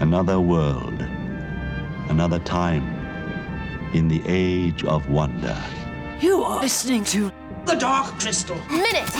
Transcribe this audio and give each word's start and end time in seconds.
Another 0.00 0.40
world, 0.40 1.02
another 2.08 2.38
time 2.38 2.82
in 3.92 4.08
the 4.08 4.22
age 4.24 4.82
of 4.82 5.10
wonder. 5.10 5.54
You 6.20 6.42
are 6.42 6.62
listening 6.62 7.04
to 7.04 7.30
The 7.66 7.74
Dark 7.74 8.18
Crystal. 8.18 8.56
Minute. 8.70 9.14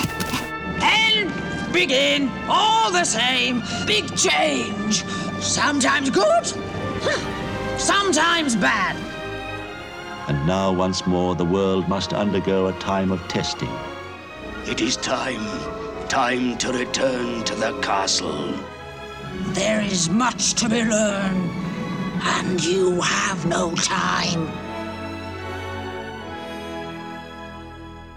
And 0.82 1.30
begin 1.70 2.30
all 2.48 2.90
the 2.90 3.04
same. 3.04 3.62
Big 3.86 4.16
change. 4.16 5.04
Sometimes 5.42 6.08
good, 6.08 6.46
sometimes 7.78 8.56
bad. 8.56 8.96
And 10.28 10.46
now, 10.46 10.72
once 10.72 11.06
more, 11.06 11.34
the 11.34 11.44
world 11.44 11.90
must 11.90 12.14
undergo 12.14 12.68
a 12.68 12.72
time 12.78 13.12
of 13.12 13.20
testing. 13.28 13.76
It 14.64 14.80
is 14.80 14.96
time. 14.96 15.44
Time 16.08 16.56
to 16.56 16.72
return 16.72 17.44
to 17.44 17.54
the 17.54 17.78
castle. 17.80 18.54
There 19.48 19.80
is 19.80 20.08
much 20.08 20.54
to 20.54 20.68
be 20.68 20.84
learned, 20.84 21.50
and 22.22 22.62
you 22.62 23.00
have 23.00 23.46
no 23.46 23.74
time. 23.74 24.46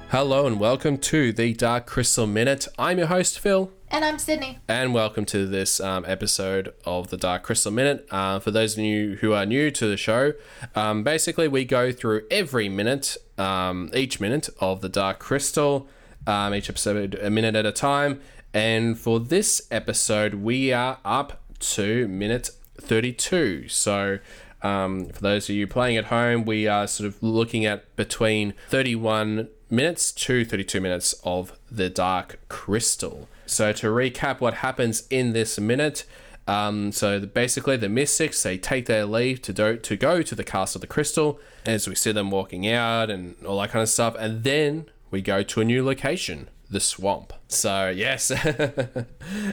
Hello 0.09 0.45
and 0.45 0.59
welcome 0.59 0.97
to 0.99 1.31
the 1.31 1.53
Dark 1.53 1.87
Crystal 1.87 2.27
Minute. 2.27 2.67
I'm 2.77 2.97
your 2.99 3.07
host, 3.07 3.39
Phil. 3.39 3.71
And 3.89 4.03
I'm 4.03 4.19
Sydney. 4.19 4.59
And 4.67 4.93
welcome 4.93 5.23
to 5.27 5.47
this 5.47 5.79
um, 5.79 6.03
episode 6.05 6.73
of 6.85 7.07
the 7.07 7.17
Dark 7.17 7.43
Crystal 7.43 7.71
Minute. 7.71 8.05
Uh, 8.11 8.39
for 8.39 8.51
those 8.51 8.77
of 8.77 8.83
you 8.83 9.15
who 9.21 9.31
are 9.33 9.45
new 9.45 9.71
to 9.71 9.87
the 9.87 9.97
show, 9.97 10.33
um, 10.75 11.03
basically 11.03 11.47
we 11.47 11.63
go 11.63 11.91
through 11.91 12.23
every 12.29 12.67
minute, 12.69 13.17
um, 13.37 13.89
each 13.95 14.19
minute 14.19 14.49
of 14.59 14.81
the 14.81 14.89
Dark 14.89 15.19
Crystal, 15.19 15.87
um, 16.27 16.53
each 16.53 16.69
episode 16.69 17.15
a 17.15 17.29
minute 17.29 17.55
at 17.55 17.65
a 17.65 17.71
time. 17.71 18.19
And 18.53 18.97
for 18.97 19.19
this 19.19 19.67
episode, 19.71 20.35
we 20.35 20.71
are 20.71 20.99
up 21.03 21.41
to 21.59 22.07
minute 22.07 22.51
32. 22.79 23.67
So 23.67 24.19
um, 24.61 25.07
for 25.07 25.21
those 25.21 25.49
of 25.49 25.55
you 25.55 25.65
playing 25.65 25.97
at 25.97 26.05
home, 26.05 26.45
we 26.45 26.67
are 26.67 26.87
sort 26.87 27.07
of 27.07 27.21
looking 27.23 27.65
at 27.65 27.95
between 27.95 28.53
31 28.69 29.49
minutes 29.69 30.11
to 30.11 30.45
32 30.45 30.79
minutes 30.79 31.13
of 31.23 31.57
the 31.71 31.89
Dark 31.89 32.39
Crystal. 32.47 33.27
So 33.45 33.73
to 33.73 33.87
recap 33.87 34.39
what 34.39 34.55
happens 34.55 35.07
in 35.09 35.33
this 35.33 35.59
minute, 35.59 36.05
um, 36.47 36.91
so 36.91 37.19
the, 37.19 37.27
basically 37.27 37.77
the 37.77 37.89
Mystics 37.89 38.43
they 38.43 38.57
take 38.57 38.85
their 38.85 39.05
leave 39.05 39.41
to 39.43 39.53
do, 39.53 39.77
to 39.77 39.97
go 39.97 40.21
to 40.21 40.35
the 40.35 40.43
Castle 40.43 40.77
of 40.77 40.81
the 40.81 40.87
Crystal, 40.87 41.39
as 41.65 41.87
we 41.87 41.95
see 41.95 42.11
them 42.11 42.29
walking 42.29 42.67
out 42.67 43.09
and 43.09 43.35
all 43.45 43.59
that 43.61 43.71
kind 43.71 43.81
of 43.81 43.89
stuff, 43.89 44.15
and 44.19 44.43
then 44.43 44.85
we 45.09 45.21
go 45.21 45.43
to 45.43 45.61
a 45.61 45.65
new 45.65 45.83
location, 45.83 46.49
the 46.73 46.79
swamp. 46.79 47.33
So 47.47 47.89
yes, 47.89 48.31
and 48.45 49.07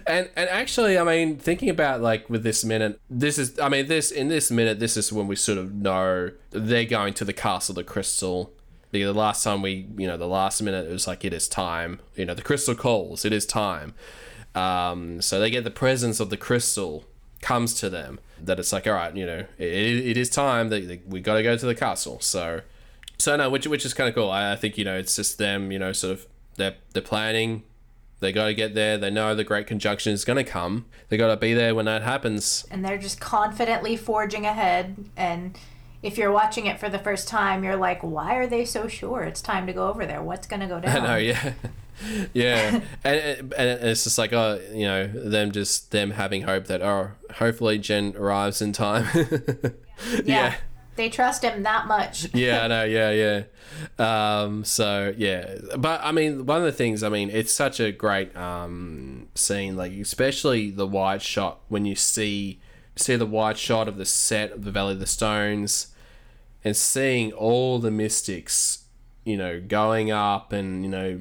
and 0.06 0.30
actually, 0.36 0.98
I 0.98 1.04
mean, 1.04 1.38
thinking 1.38 1.70
about 1.70 2.00
like 2.00 2.28
with 2.28 2.42
this 2.42 2.64
minute, 2.64 3.00
this 3.08 3.38
is, 3.38 3.58
I 3.58 3.68
mean, 3.68 3.86
this 3.86 4.10
in 4.10 4.28
this 4.28 4.50
minute, 4.50 4.80
this 4.80 4.96
is 4.96 5.12
when 5.12 5.26
we 5.26 5.36
sort 5.36 5.58
of 5.58 5.72
know 5.72 6.30
they're 6.50 6.84
going 6.84 7.14
to 7.14 7.24
the 7.24 7.32
Castle 7.32 7.74
the 7.74 7.84
Crystal 7.84 8.52
the, 8.90 9.04
the 9.04 9.12
last 9.12 9.44
time 9.44 9.62
we, 9.62 9.86
you 9.96 10.06
know, 10.06 10.16
the 10.16 10.26
last 10.26 10.60
minute, 10.62 10.86
it 10.86 10.92
was 10.92 11.06
like, 11.06 11.24
it 11.24 11.32
is 11.32 11.48
time. 11.48 12.00
You 12.16 12.24
know, 12.24 12.34
the 12.34 12.42
crystal 12.42 12.74
calls, 12.74 13.24
it 13.24 13.32
is 13.32 13.46
time. 13.46 13.94
Um, 14.54 15.20
so 15.20 15.38
they 15.38 15.50
get 15.50 15.64
the 15.64 15.70
presence 15.70 16.18
of 16.18 16.30
the 16.30 16.36
crystal 16.36 17.04
comes 17.40 17.74
to 17.74 17.88
them 17.88 18.18
that 18.40 18.58
it's 18.58 18.72
like, 18.72 18.86
all 18.86 18.94
right, 18.94 19.14
you 19.14 19.24
know, 19.24 19.44
it, 19.58 19.72
it 19.72 20.16
is 20.16 20.28
time 20.28 20.70
that 20.70 21.02
we 21.06 21.20
got 21.20 21.34
to 21.34 21.42
go 21.42 21.56
to 21.56 21.66
the 21.66 21.74
castle. 21.74 22.18
So, 22.20 22.62
so 23.18 23.36
no, 23.36 23.48
which, 23.48 23.66
which 23.66 23.84
is 23.84 23.94
kind 23.94 24.08
of 24.08 24.14
cool. 24.14 24.30
I, 24.30 24.52
I 24.52 24.56
think, 24.56 24.76
you 24.76 24.84
know, 24.84 24.96
it's 24.96 25.14
just 25.14 25.38
them, 25.38 25.70
you 25.70 25.78
know, 25.78 25.92
sort 25.92 26.12
of, 26.14 26.26
they're, 26.60 26.76
they're 26.92 27.02
planning, 27.02 27.62
they 28.20 28.32
got 28.32 28.46
to 28.46 28.54
get 28.54 28.74
there. 28.74 28.98
They 28.98 29.10
know 29.10 29.34
the 29.34 29.44
Great 29.44 29.66
Conjunction 29.66 30.12
is 30.12 30.24
going 30.24 30.36
to 30.36 30.44
come. 30.44 30.84
They 31.08 31.16
got 31.16 31.28
to 31.28 31.36
be 31.36 31.54
there 31.54 31.74
when 31.74 31.86
that 31.86 32.02
happens. 32.02 32.66
And 32.70 32.84
they're 32.84 32.98
just 32.98 33.20
confidently 33.20 33.96
forging 33.96 34.44
ahead 34.44 34.96
and 35.16 35.58
if 36.02 36.16
you're 36.16 36.32
watching 36.32 36.66
it 36.66 36.80
for 36.80 36.88
the 36.88 36.98
first 36.98 37.28
time, 37.28 37.62
you're 37.62 37.76
like, 37.76 38.02
why 38.02 38.36
are 38.36 38.46
they 38.46 38.64
so 38.64 38.88
sure 38.88 39.22
it's 39.22 39.42
time 39.42 39.66
to 39.66 39.72
go 39.72 39.88
over 39.88 40.06
there? 40.06 40.22
What's 40.22 40.46
going 40.46 40.60
to 40.60 40.66
go 40.66 40.80
down? 40.80 40.96
I 41.02 41.06
know, 41.06 41.16
yeah. 41.16 41.52
yeah. 42.32 42.80
and, 43.04 43.52
and 43.52 43.84
it's 43.84 44.04
just 44.04 44.16
like, 44.16 44.32
oh, 44.32 44.60
you 44.72 44.86
know, 44.86 45.06
them 45.06 45.52
just, 45.52 45.90
them 45.90 46.12
having 46.12 46.42
hope 46.42 46.66
that, 46.66 46.80
oh, 46.80 47.10
hopefully 47.34 47.78
Jen 47.78 48.14
arrives 48.16 48.62
in 48.62 48.72
time. 48.72 49.06
yeah. 49.14 50.24
yeah. 50.24 50.54
They 51.00 51.08
trust 51.08 51.42
him 51.42 51.62
that 51.62 51.86
much. 51.86 52.26
yeah, 52.34 52.64
I 52.64 52.68
know. 52.68 52.84
Yeah, 52.84 53.10
yeah. 53.10 54.42
Um, 54.42 54.66
so 54.66 55.14
yeah, 55.16 55.54
but 55.78 55.98
I 56.04 56.12
mean, 56.12 56.44
one 56.44 56.58
of 56.58 56.64
the 56.64 56.72
things, 56.72 57.02
I 57.02 57.08
mean, 57.08 57.30
it's 57.30 57.54
such 57.54 57.80
a 57.80 57.90
great 57.90 58.36
um, 58.36 59.28
scene, 59.34 59.78
like 59.78 59.92
especially 59.92 60.70
the 60.70 60.86
wide 60.86 61.22
shot 61.22 61.60
when 61.68 61.86
you 61.86 61.94
see 61.94 62.60
see 62.96 63.16
the 63.16 63.24
wide 63.24 63.56
shot 63.56 63.88
of 63.88 63.96
the 63.96 64.04
set 64.04 64.52
of 64.52 64.64
the 64.64 64.70
Valley 64.70 64.92
of 64.92 65.00
the 65.00 65.06
Stones 65.06 65.94
and 66.62 66.76
seeing 66.76 67.32
all 67.32 67.78
the 67.78 67.90
mystics, 67.90 68.84
you 69.24 69.38
know, 69.38 69.58
going 69.58 70.10
up 70.10 70.52
and, 70.52 70.84
you 70.84 70.90
know, 70.90 71.20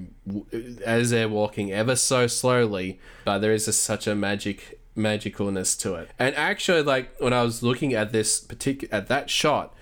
as 0.85 1.11
they're 1.11 1.29
walking 1.29 1.71
ever 1.71 1.95
so 1.95 2.27
slowly, 2.27 2.99
but 3.23 3.39
there 3.39 3.53
is 3.53 3.65
a, 3.65 3.71
such 3.71 4.07
a 4.07 4.13
magic 4.15 4.78
magicalness 4.99 5.79
to 5.81 5.95
it. 5.95 6.09
And 6.19 6.35
actually, 6.35 6.83
like 6.83 7.19
when 7.19 7.33
I 7.33 7.43
was 7.43 7.63
looking 7.63 7.93
at 7.93 8.11
this 8.11 8.39
particular 8.39 8.93
at 8.93 9.07
that 9.07 9.29
shot, 9.29 9.73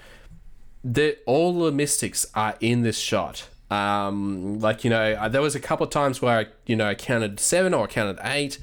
that 0.83 1.19
all 1.25 1.59
the 1.59 1.71
mystics 1.71 2.25
are 2.33 2.55
in 2.59 2.83
this 2.83 2.97
shot. 2.97 3.49
Um, 3.69 4.59
like 4.59 4.83
you 4.83 4.89
know, 4.89 5.27
there 5.29 5.41
was 5.41 5.55
a 5.55 5.59
couple 5.59 5.85
of 5.85 5.89
times 5.89 6.21
where 6.21 6.39
I, 6.39 6.45
you 6.65 6.75
know, 6.75 6.87
I 6.87 6.95
counted 6.95 7.39
seven 7.39 7.73
or 7.73 7.83
I 7.83 7.87
counted 7.87 8.19
eight, 8.23 8.59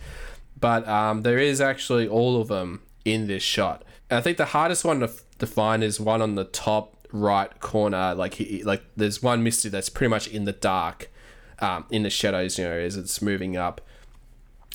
but 0.58 0.88
um, 0.88 1.22
there 1.22 1.38
is 1.38 1.60
actually 1.60 2.08
all 2.08 2.40
of 2.40 2.48
them 2.48 2.82
in 3.04 3.26
this 3.26 3.42
shot. 3.42 3.84
And 4.08 4.18
I 4.18 4.22
think 4.22 4.38
the 4.38 4.46
hardest 4.46 4.84
one 4.84 5.00
to, 5.00 5.06
f- 5.06 5.22
to 5.38 5.46
find 5.46 5.84
is 5.84 6.00
one 6.00 6.22
on 6.22 6.36
the 6.36 6.44
top 6.44 7.06
right 7.12 7.60
corner. 7.60 8.14
Like 8.14 8.34
he, 8.34 8.62
like 8.62 8.82
there's 8.96 9.22
one 9.22 9.42
misty 9.42 9.68
that's 9.68 9.90
pretty 9.90 10.10
much 10.10 10.28
in 10.28 10.44
the 10.44 10.52
dark, 10.52 11.10
um, 11.58 11.84
in 11.90 12.02
the 12.02 12.10
shadows. 12.10 12.58
You 12.58 12.64
know, 12.64 12.72
as 12.72 12.96
it's 12.96 13.20
moving 13.20 13.56
up, 13.56 13.82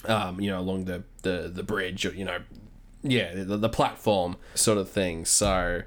um, 0.06 0.40
you 0.40 0.50
know, 0.50 0.60
along 0.60 0.84
the 0.84 1.04
the 1.22 1.50
the 1.52 1.62
bridge. 1.62 2.06
Or, 2.06 2.14
you 2.14 2.24
know, 2.24 2.38
yeah, 3.02 3.34
the, 3.34 3.56
the 3.56 3.68
platform 3.68 4.36
sort 4.54 4.78
of 4.78 4.90
thing. 4.90 5.24
So, 5.24 5.82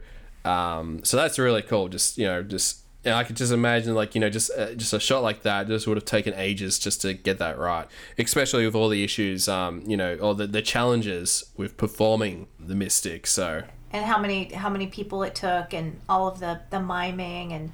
um, 0.46 1.04
so 1.04 1.18
that's 1.18 1.38
really 1.40 1.62
cool. 1.62 1.90
Just 1.90 2.18
you 2.18 2.26
know, 2.26 2.44
just 2.44 2.84
and 3.06 3.16
I 3.16 3.24
could 3.24 3.36
just 3.36 3.52
imagine, 3.52 3.96
like 3.96 4.16
you 4.16 4.22
know, 4.22 4.30
just 4.30 4.52
uh, 4.58 4.74
just 4.76 4.94
a 4.94 5.00
shot 5.00 5.24
like 5.24 5.44
that 5.44 5.68
just 5.68 5.88
would 5.88 5.98
have 5.98 6.06
taken 6.06 6.34
ages 6.36 6.80
just 6.80 7.02
to 7.02 7.14
get 7.14 7.38
that 7.40 7.60
right, 7.60 7.88
especially 8.18 8.66
with 8.66 8.76
all 8.76 8.90
the 8.90 9.04
issues, 9.04 9.48
um, 9.50 9.84
you 9.86 9.98
know, 9.98 10.16
or 10.16 10.36
the, 10.36 10.48
the 10.48 10.62
challenges 10.62 11.44
with 11.58 11.76
performing 11.76 12.48
the 12.60 12.76
Mystic. 12.76 13.28
So 13.28 13.64
and 13.92 14.06
how 14.06 14.18
many 14.18 14.54
how 14.54 14.70
many 14.70 14.88
people 14.88 15.22
it 15.24 15.36
took, 15.36 15.74
and 15.74 16.00
all 16.08 16.28
of 16.28 16.40
the 16.40 16.62
the 16.70 16.80
miming, 16.80 17.52
and 17.52 17.72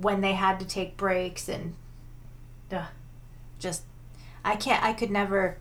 when 0.00 0.20
they 0.20 0.34
had 0.34 0.60
to 0.60 0.66
take 0.66 0.96
breaks, 0.96 1.48
and 1.48 1.74
uh, 2.70 2.86
just 3.58 3.82
I 4.44 4.56
can't 4.56 4.82
I 4.82 4.92
could 4.92 5.10
never 5.10 5.56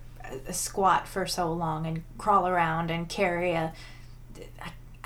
squat 0.52 1.08
for 1.08 1.26
so 1.26 1.52
long 1.52 1.86
and 1.86 2.04
crawl 2.18 2.48
around 2.48 2.92
and 2.92 3.10
carry 3.10 3.52
a 3.54 3.74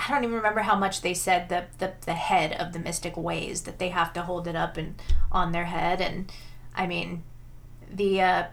I 0.01 0.09
don't 0.09 0.23
even 0.23 0.35
remember 0.35 0.61
how 0.61 0.75
much 0.75 1.01
they 1.01 1.13
said 1.13 1.49
the, 1.49 1.65
the, 1.77 1.93
the 2.05 2.13
head 2.13 2.53
of 2.53 2.73
the 2.73 2.79
mystic 2.79 3.15
weighs 3.15 3.61
that 3.63 3.77
they 3.77 3.89
have 3.89 4.13
to 4.13 4.23
hold 4.23 4.47
it 4.47 4.55
up 4.55 4.75
and 4.75 4.99
on 5.31 5.51
their 5.51 5.65
head. 5.65 6.01
And 6.01 6.31
I 6.75 6.87
mean 6.87 7.23
the 7.91 8.21
uh, 8.21 8.43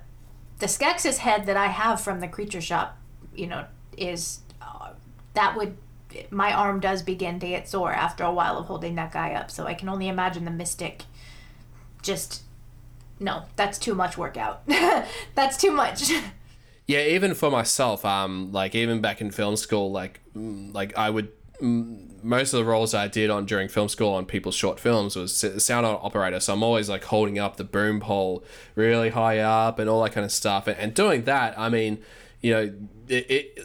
the 0.59 0.67
Skeksis 0.67 1.19
head 1.19 1.47
that 1.47 1.57
I 1.57 1.67
have 1.67 2.01
from 2.01 2.21
the 2.21 2.29
creature 2.29 2.61
shop 2.61 2.99
you 3.35 3.47
know 3.47 3.67
is 3.97 4.41
uh, 4.61 4.91
that 5.35 5.57
would 5.57 5.77
my 6.31 6.53
arm 6.53 6.81
does 6.81 7.03
begin 7.03 7.39
to 7.41 7.49
get 7.49 7.69
sore 7.69 7.93
after 7.93 8.25
a 8.25 8.33
while 8.33 8.59
of 8.59 8.67
holding 8.67 8.95
that 8.97 9.13
guy 9.13 9.33
up. 9.33 9.51
So 9.51 9.67
I 9.67 9.75
can 9.75 9.89
only 9.89 10.09
imagine 10.09 10.45
the 10.45 10.51
mystic 10.51 11.05
just 12.03 12.43
no 13.19 13.45
that's 13.57 13.79
too 13.79 13.95
much 13.95 14.19
workout. 14.19 14.63
That's 15.35 15.57
too 15.57 15.71
much 15.71 16.13
yeah 16.89 17.01
even 17.01 17.35
for 17.35 17.51
myself 17.51 18.05
um 18.05 18.51
like 18.51 18.75
even 18.75 19.01
back 19.01 19.21
in 19.21 19.31
film 19.31 19.57
school 19.57 19.93
like 19.93 20.21
mm, 20.35 20.75
like 20.75 20.97
i 20.99 21.09
would 21.09 21.31
most 21.61 22.53
of 22.53 22.59
the 22.59 22.65
roles 22.65 22.95
I 22.95 23.09
did 23.09 23.31
on 23.31 23.47
during 23.47 23.69
film 23.69 23.89
school 23.89 24.15
on 24.15 24.27
people's 24.27 24.55
short 24.55 24.79
films 24.79 25.17
was 25.17 25.45
sound 25.63 25.87
operator. 25.87 26.41
So 26.41 26.53
I'm 26.53 26.63
always 26.63 26.89
like 26.89 27.05
holding 27.05 27.39
up 27.39 27.57
the 27.57 27.65
boom 27.65 28.01
pole 28.01 28.45
really 28.75 29.11
high 29.11 29.39
up 29.39 29.79
and 29.79 29.89
all 29.89 30.03
that 30.05 30.13
kind 30.13 30.25
of 30.25 30.33
stuff. 30.33 30.67
And, 30.67 30.95
doing 30.95 31.25
that, 31.25 31.59
I 31.59 31.69
mean, 31.69 31.99
you 32.41 32.53
know, 32.53 32.75
it, 33.09 33.31
it, 33.31 33.59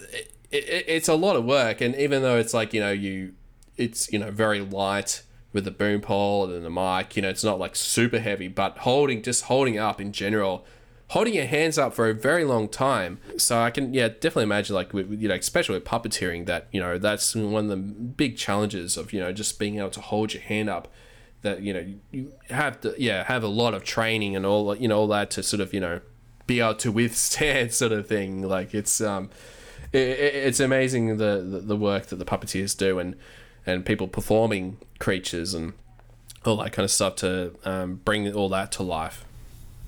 it, 0.52 0.86
it's 0.88 1.08
a 1.08 1.16
lot 1.16 1.36
of 1.36 1.46
work. 1.46 1.82
And 1.82 1.96
even 1.96 2.22
though 2.22 2.38
it's 2.38 2.54
like, 2.54 2.74
you 2.74 2.80
know, 2.80 2.92
you, 2.92 3.34
it's, 3.78 4.12
you 4.12 4.20
know, 4.20 4.32
very 4.32 4.62
light 4.62 5.24
with 5.52 5.66
the 5.66 5.72
boom 5.72 6.02
pole 6.02 6.50
and 6.52 6.66
the 6.66 6.70
mic, 6.70 7.16
you 7.16 7.22
know, 7.22 7.30
it's 7.30 7.44
not 7.44 7.60
like 7.60 7.76
super 7.76 8.20
heavy, 8.20 8.48
but 8.48 8.80
holding, 8.80 9.22
just 9.22 9.46
holding 9.46 9.78
up 9.78 10.02
in 10.02 10.12
general 10.12 10.66
holding 11.14 11.36
your 11.36 11.46
hands 11.46 11.78
up 11.78 11.94
for 11.94 12.10
a 12.10 12.14
very 12.14 12.44
long 12.44 12.68
time. 12.68 13.20
So 13.38 13.62
I 13.62 13.70
can, 13.70 13.94
yeah, 13.94 14.08
definitely 14.08 14.44
imagine, 14.46 14.74
like, 14.74 14.94
with, 14.94 15.12
you 15.22 15.28
know, 15.28 15.36
especially 15.36 15.76
with 15.76 15.86
puppeteering, 15.86 16.48
that, 16.48 16.68
you 16.72 16.80
know, 16.80 16.98
that's 16.98 17.36
one 17.36 17.66
of 17.66 17.70
the 17.70 17.78
big 17.78 18.36
challenges 18.36 18.98
of, 18.98 19.14
you 19.14 19.20
know, 19.20 19.32
just 19.32 19.60
being 19.60 19.78
able 19.78 19.92
to 19.92 20.02
hold 20.02 20.34
your 20.34 20.42
hand 20.42 20.72
up. 20.72 20.88
That, 21.44 21.62
you 21.62 21.72
know, 21.72 21.94
you 22.10 22.32
have 22.50 22.82
to, 22.82 22.96
yeah, 22.98 23.26
have 23.26 23.44
a 23.44 23.48
lot 23.48 23.76
of 23.76 23.84
training 23.84 24.36
and 24.36 24.44
all, 24.44 24.76
you 24.76 24.88
know, 24.88 24.98
all 24.98 25.08
that 25.10 25.30
to 25.32 25.44
sort 25.44 25.62
of, 25.62 25.72
you 25.72 25.80
know, 25.80 26.02
be 26.48 26.62
able 26.62 26.76
to 26.76 26.92
withstand 27.00 27.74
sort 27.74 27.92
of 27.92 28.08
thing. 28.08 28.42
Like, 28.42 28.74
it's, 28.74 29.00
um, 29.00 29.30
it, 29.92 30.00
it, 30.00 30.36
it's 30.36 30.60
amazing 30.60 31.18
the, 31.18 31.46
the 31.48 31.60
the 31.60 31.78
work 31.78 32.08
that 32.08 32.16
the 32.16 32.26
puppeteers 32.26 32.76
do 32.76 32.98
and 32.98 33.16
and 33.68 33.86
people 33.86 34.08
performing 34.08 34.78
creatures 34.98 35.54
and 35.54 35.74
all 36.44 36.58
that 36.58 36.74
kind 36.74 36.84
of 36.84 36.92
stuff 36.92 37.16
to 37.18 37.54
um, 37.66 38.02
bring 38.04 38.34
all 38.34 38.50
that 38.50 38.72
to 38.72 38.84
life. 38.84 39.26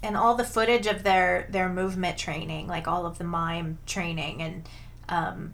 And 0.05 0.15
all 0.15 0.35
the 0.35 0.43
footage 0.43 0.85
of 0.85 1.03
their 1.03 1.47
their 1.49 1.67
movement 1.67 2.17
training, 2.17 2.67
like 2.67 2.87
all 2.87 3.05
of 3.05 3.17
the 3.17 3.23
mime 3.23 3.79
training, 3.85 4.41
and 4.41 4.69
um, 5.09 5.53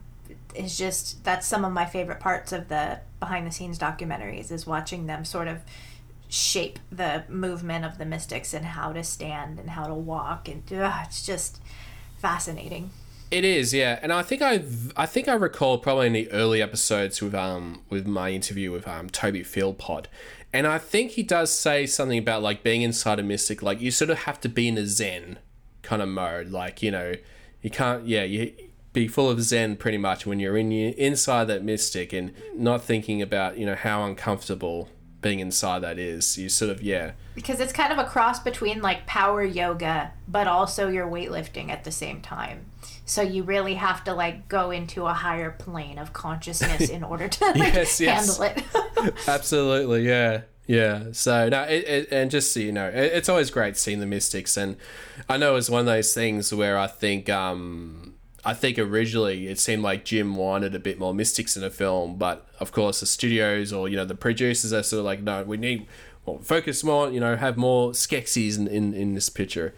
is 0.53 0.77
just 0.77 1.23
that's 1.23 1.47
some 1.47 1.63
of 1.63 1.71
my 1.71 1.85
favorite 1.85 2.19
parts 2.19 2.51
of 2.51 2.67
the 2.67 2.99
behind 3.19 3.47
the 3.47 3.51
scenes 3.51 3.79
documentaries 3.79 4.51
is 4.51 4.67
watching 4.67 5.07
them 5.07 5.23
sort 5.23 5.47
of 5.47 5.59
shape 6.27 6.79
the 6.91 7.23
movement 7.29 7.85
of 7.85 7.97
the 7.97 8.05
mystics 8.05 8.53
and 8.53 8.65
how 8.65 8.91
to 8.93 9.03
stand 9.03 9.57
and 9.57 9.71
how 9.71 9.85
to 9.85 9.93
walk, 9.93 10.47
and 10.49 10.63
ugh, 10.73 11.05
it's 11.05 11.25
just 11.25 11.61
fascinating. 12.19 12.91
It 13.31 13.45
is, 13.45 13.73
yeah, 13.73 13.97
and 14.01 14.11
I 14.11 14.23
think 14.23 14.41
I 14.41 14.61
I 14.97 15.05
think 15.05 15.29
I 15.29 15.33
recall 15.33 15.77
probably 15.77 16.07
in 16.07 16.13
the 16.13 16.29
early 16.33 16.61
episodes 16.61 17.21
with 17.21 17.33
um 17.33 17.81
with 17.89 18.05
my 18.05 18.31
interview 18.31 18.71
with 18.73 18.85
um 18.85 19.09
Toby 19.09 19.43
Philpott, 19.43 20.09
and 20.53 20.67
I 20.67 20.77
think 20.77 21.11
he 21.11 21.23
does 21.23 21.51
say 21.51 21.85
something 21.85 22.17
about 22.17 22.41
like 22.41 22.63
being 22.63 22.81
inside 22.81 23.19
a 23.19 23.23
mystic, 23.23 23.61
like 23.61 23.79
you 23.79 23.91
sort 23.91 24.09
of 24.09 24.19
have 24.19 24.39
to 24.41 24.49
be 24.49 24.67
in 24.67 24.77
a 24.77 24.85
Zen 24.85 25.39
kind 25.81 26.01
of 26.01 26.09
mode, 26.09 26.49
like 26.49 26.81
you 26.81 26.91
know 26.91 27.13
you 27.61 27.69
can't 27.69 28.05
yeah 28.05 28.23
you 28.23 28.53
be 28.93 29.07
full 29.07 29.29
of 29.29 29.41
Zen 29.41 29.77
pretty 29.77 29.97
much 29.97 30.25
when 30.25 30.39
you're 30.39 30.57
in 30.57 30.71
inside 30.71 31.45
that 31.45 31.63
mystic 31.63 32.11
and 32.11 32.33
not 32.55 32.83
thinking 32.83 33.21
about 33.21 33.57
you 33.57 33.65
know 33.65 33.75
how 33.75 34.03
uncomfortable 34.03 34.89
being 35.21 35.39
inside 35.39 35.79
that 35.79 35.97
is. 35.99 36.37
You 36.37 36.49
sort 36.49 36.71
of 36.71 36.81
yeah 36.81 37.11
because 37.33 37.59
it's 37.59 37.71
kind 37.73 37.93
of 37.93 37.97
a 37.99 38.03
cross 38.03 38.39
between 38.39 38.81
like 38.81 39.05
power 39.05 39.43
yoga 39.43 40.11
but 40.27 40.47
also 40.47 40.89
you're 40.89 41.07
weightlifting 41.07 41.69
at 41.69 41.83
the 41.85 41.91
same 41.91 42.19
time 42.21 42.65
so 43.05 43.21
you 43.21 43.41
really 43.43 43.75
have 43.75 44.03
to 44.03 44.13
like 44.13 44.47
go 44.49 44.69
into 44.71 45.05
a 45.05 45.13
higher 45.13 45.49
plane 45.51 45.97
of 45.97 46.11
consciousness 46.11 46.89
in 46.89 47.03
order 47.03 47.27
to 47.29 47.45
like 47.55 47.73
Yes, 47.73 48.01
yes. 48.01 48.37
handle 48.37 48.63
it 49.03 49.17
Absolutely, 49.27 50.07
yeah, 50.07 50.41
yeah. 50.67 51.05
So 51.11 51.49
no, 51.49 51.63
it, 51.63 51.87
it, 51.87 52.07
and 52.11 52.29
just 52.29 52.53
so 52.53 52.59
you 52.59 52.71
know, 52.71 52.87
it, 52.89 53.11
it's 53.13 53.29
always 53.29 53.49
great 53.49 53.77
seeing 53.77 53.99
the 53.99 54.05
Mystics, 54.05 54.57
and 54.57 54.77
I 55.27 55.37
know 55.37 55.55
it's 55.55 55.69
one 55.69 55.79
of 55.79 55.85
those 55.87 56.13
things 56.13 56.53
where 56.53 56.77
I 56.77 56.87
think, 56.87 57.29
um, 57.29 58.10
I 58.43 58.53
think 58.53 58.79
originally 58.79 59.47
it 59.47 59.59
seemed 59.59 59.83
like 59.83 60.05
Jim 60.05 60.35
wanted 60.35 60.73
a 60.73 60.79
bit 60.79 60.99
more 60.99 61.13
Mystics 61.13 61.55
in 61.55 61.63
a 61.63 61.69
film, 61.69 62.15
but 62.15 62.47
of 62.59 62.71
course 62.71 62.99
the 62.99 63.05
studios 63.05 63.71
or 63.71 63.87
you 63.87 63.95
know 63.95 64.05
the 64.05 64.15
producers 64.15 64.73
are 64.73 64.83
sort 64.83 64.99
of 64.99 65.05
like, 65.05 65.21
no, 65.21 65.43
we 65.43 65.57
need 65.57 65.87
well, 66.25 66.39
focus 66.39 66.83
more, 66.83 67.09
you 67.09 67.19
know, 67.19 67.35
have 67.35 67.57
more 67.57 67.91
Skeksis 67.91 68.57
in, 68.57 68.67
in 68.67 68.93
in 68.93 69.13
this 69.15 69.29
picture. 69.29 69.73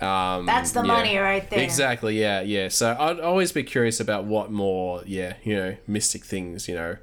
Um, 0.00 0.46
That's 0.46 0.72
the 0.72 0.80
yeah. 0.80 0.86
money 0.86 1.16
right 1.16 1.48
there. 1.48 1.60
Exactly. 1.60 2.20
Yeah. 2.20 2.40
Yeah. 2.40 2.68
So 2.68 2.96
I'd 2.98 3.20
always 3.20 3.52
be 3.52 3.62
curious 3.62 4.00
about 4.00 4.24
what 4.24 4.50
more, 4.50 5.02
yeah, 5.06 5.34
you 5.44 5.54
know, 5.54 5.76
mystic 5.86 6.24
things, 6.24 6.66
you 6.66 6.74
know, 6.74 6.96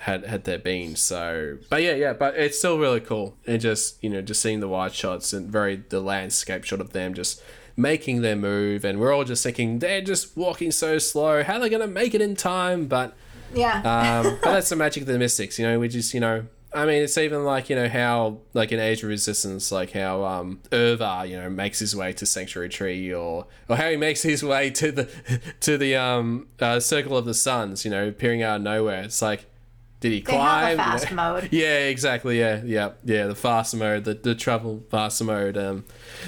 had 0.00 0.24
had 0.26 0.44
there 0.44 0.58
been. 0.58 0.94
So, 0.96 1.58
but 1.68 1.82
yeah, 1.82 1.94
yeah, 1.94 2.12
but 2.12 2.36
it's 2.36 2.58
still 2.58 2.78
really 2.78 3.00
cool. 3.00 3.36
And 3.46 3.60
just 3.60 4.02
you 4.02 4.10
know, 4.10 4.22
just 4.22 4.40
seeing 4.40 4.60
the 4.60 4.68
wide 4.68 4.94
shots 4.94 5.32
and 5.32 5.50
very 5.50 5.76
the 5.88 6.00
landscape 6.00 6.64
shot 6.64 6.80
of 6.80 6.92
them 6.92 7.14
just 7.14 7.42
making 7.76 8.22
their 8.22 8.36
move, 8.36 8.84
and 8.84 8.98
we're 8.98 9.12
all 9.12 9.24
just 9.24 9.42
thinking 9.42 9.78
they're 9.78 10.00
just 10.00 10.36
walking 10.36 10.70
so 10.70 10.98
slow. 10.98 11.42
How 11.42 11.54
are 11.54 11.60
they 11.60 11.68
gonna 11.68 11.86
make 11.86 12.14
it 12.14 12.20
in 12.20 12.34
time? 12.34 12.86
But 12.86 13.14
yeah 13.54 13.76
um, 14.22 14.38
but 14.42 14.52
that's 14.52 14.68
the 14.68 14.76
magic 14.76 15.02
of 15.02 15.06
the 15.06 15.18
mystics, 15.18 15.58
you 15.58 15.66
know. 15.66 15.78
We 15.78 15.88
just, 15.88 16.14
you 16.14 16.20
know, 16.20 16.46
I 16.72 16.84
mean, 16.84 17.02
it's 17.02 17.16
even 17.16 17.44
like 17.44 17.70
you 17.70 17.76
know 17.76 17.88
how, 17.88 18.38
like 18.52 18.70
in 18.72 18.80
Age 18.80 19.02
of 19.02 19.08
Resistance, 19.08 19.72
like 19.72 19.92
how 19.92 20.24
um, 20.24 20.60
urVa, 20.70 21.28
you 21.28 21.36
know, 21.40 21.48
makes 21.48 21.78
his 21.78 21.96
way 21.96 22.12
to 22.14 22.26
Sanctuary 22.26 22.68
Tree, 22.68 23.14
or 23.14 23.46
or 23.68 23.76
how 23.76 23.88
he 23.90 23.96
makes 23.96 24.22
his 24.22 24.42
way 24.42 24.70
to 24.70 24.92
the 24.92 25.08
to 25.60 25.78
the 25.78 25.96
um, 25.96 26.48
uh, 26.60 26.80
Circle 26.80 27.16
of 27.16 27.24
the 27.24 27.34
Suns, 27.34 27.84
you 27.84 27.90
know, 27.90 28.08
appearing 28.08 28.42
out 28.42 28.56
of 28.56 28.62
nowhere. 28.62 29.02
It's 29.04 29.22
like, 29.22 29.46
did 30.00 30.12
he 30.12 30.20
climb? 30.20 30.66
a 30.66 30.70
You 30.72 30.76
know? 30.76 30.82
fast 30.84 31.12
mode 31.20 31.48
Yeah, 31.50 31.78
exactly. 31.88 32.38
Yeah, 32.38 32.62
yeah, 32.64 32.90
yeah. 33.04 33.26
The 33.26 33.34
fast 33.34 33.74
mode, 33.76 34.04
the 34.04 34.14
the 34.14 34.34
travel 34.34 34.82
fast 34.90 35.22
mode. 35.22 35.56
Um, 35.56 35.84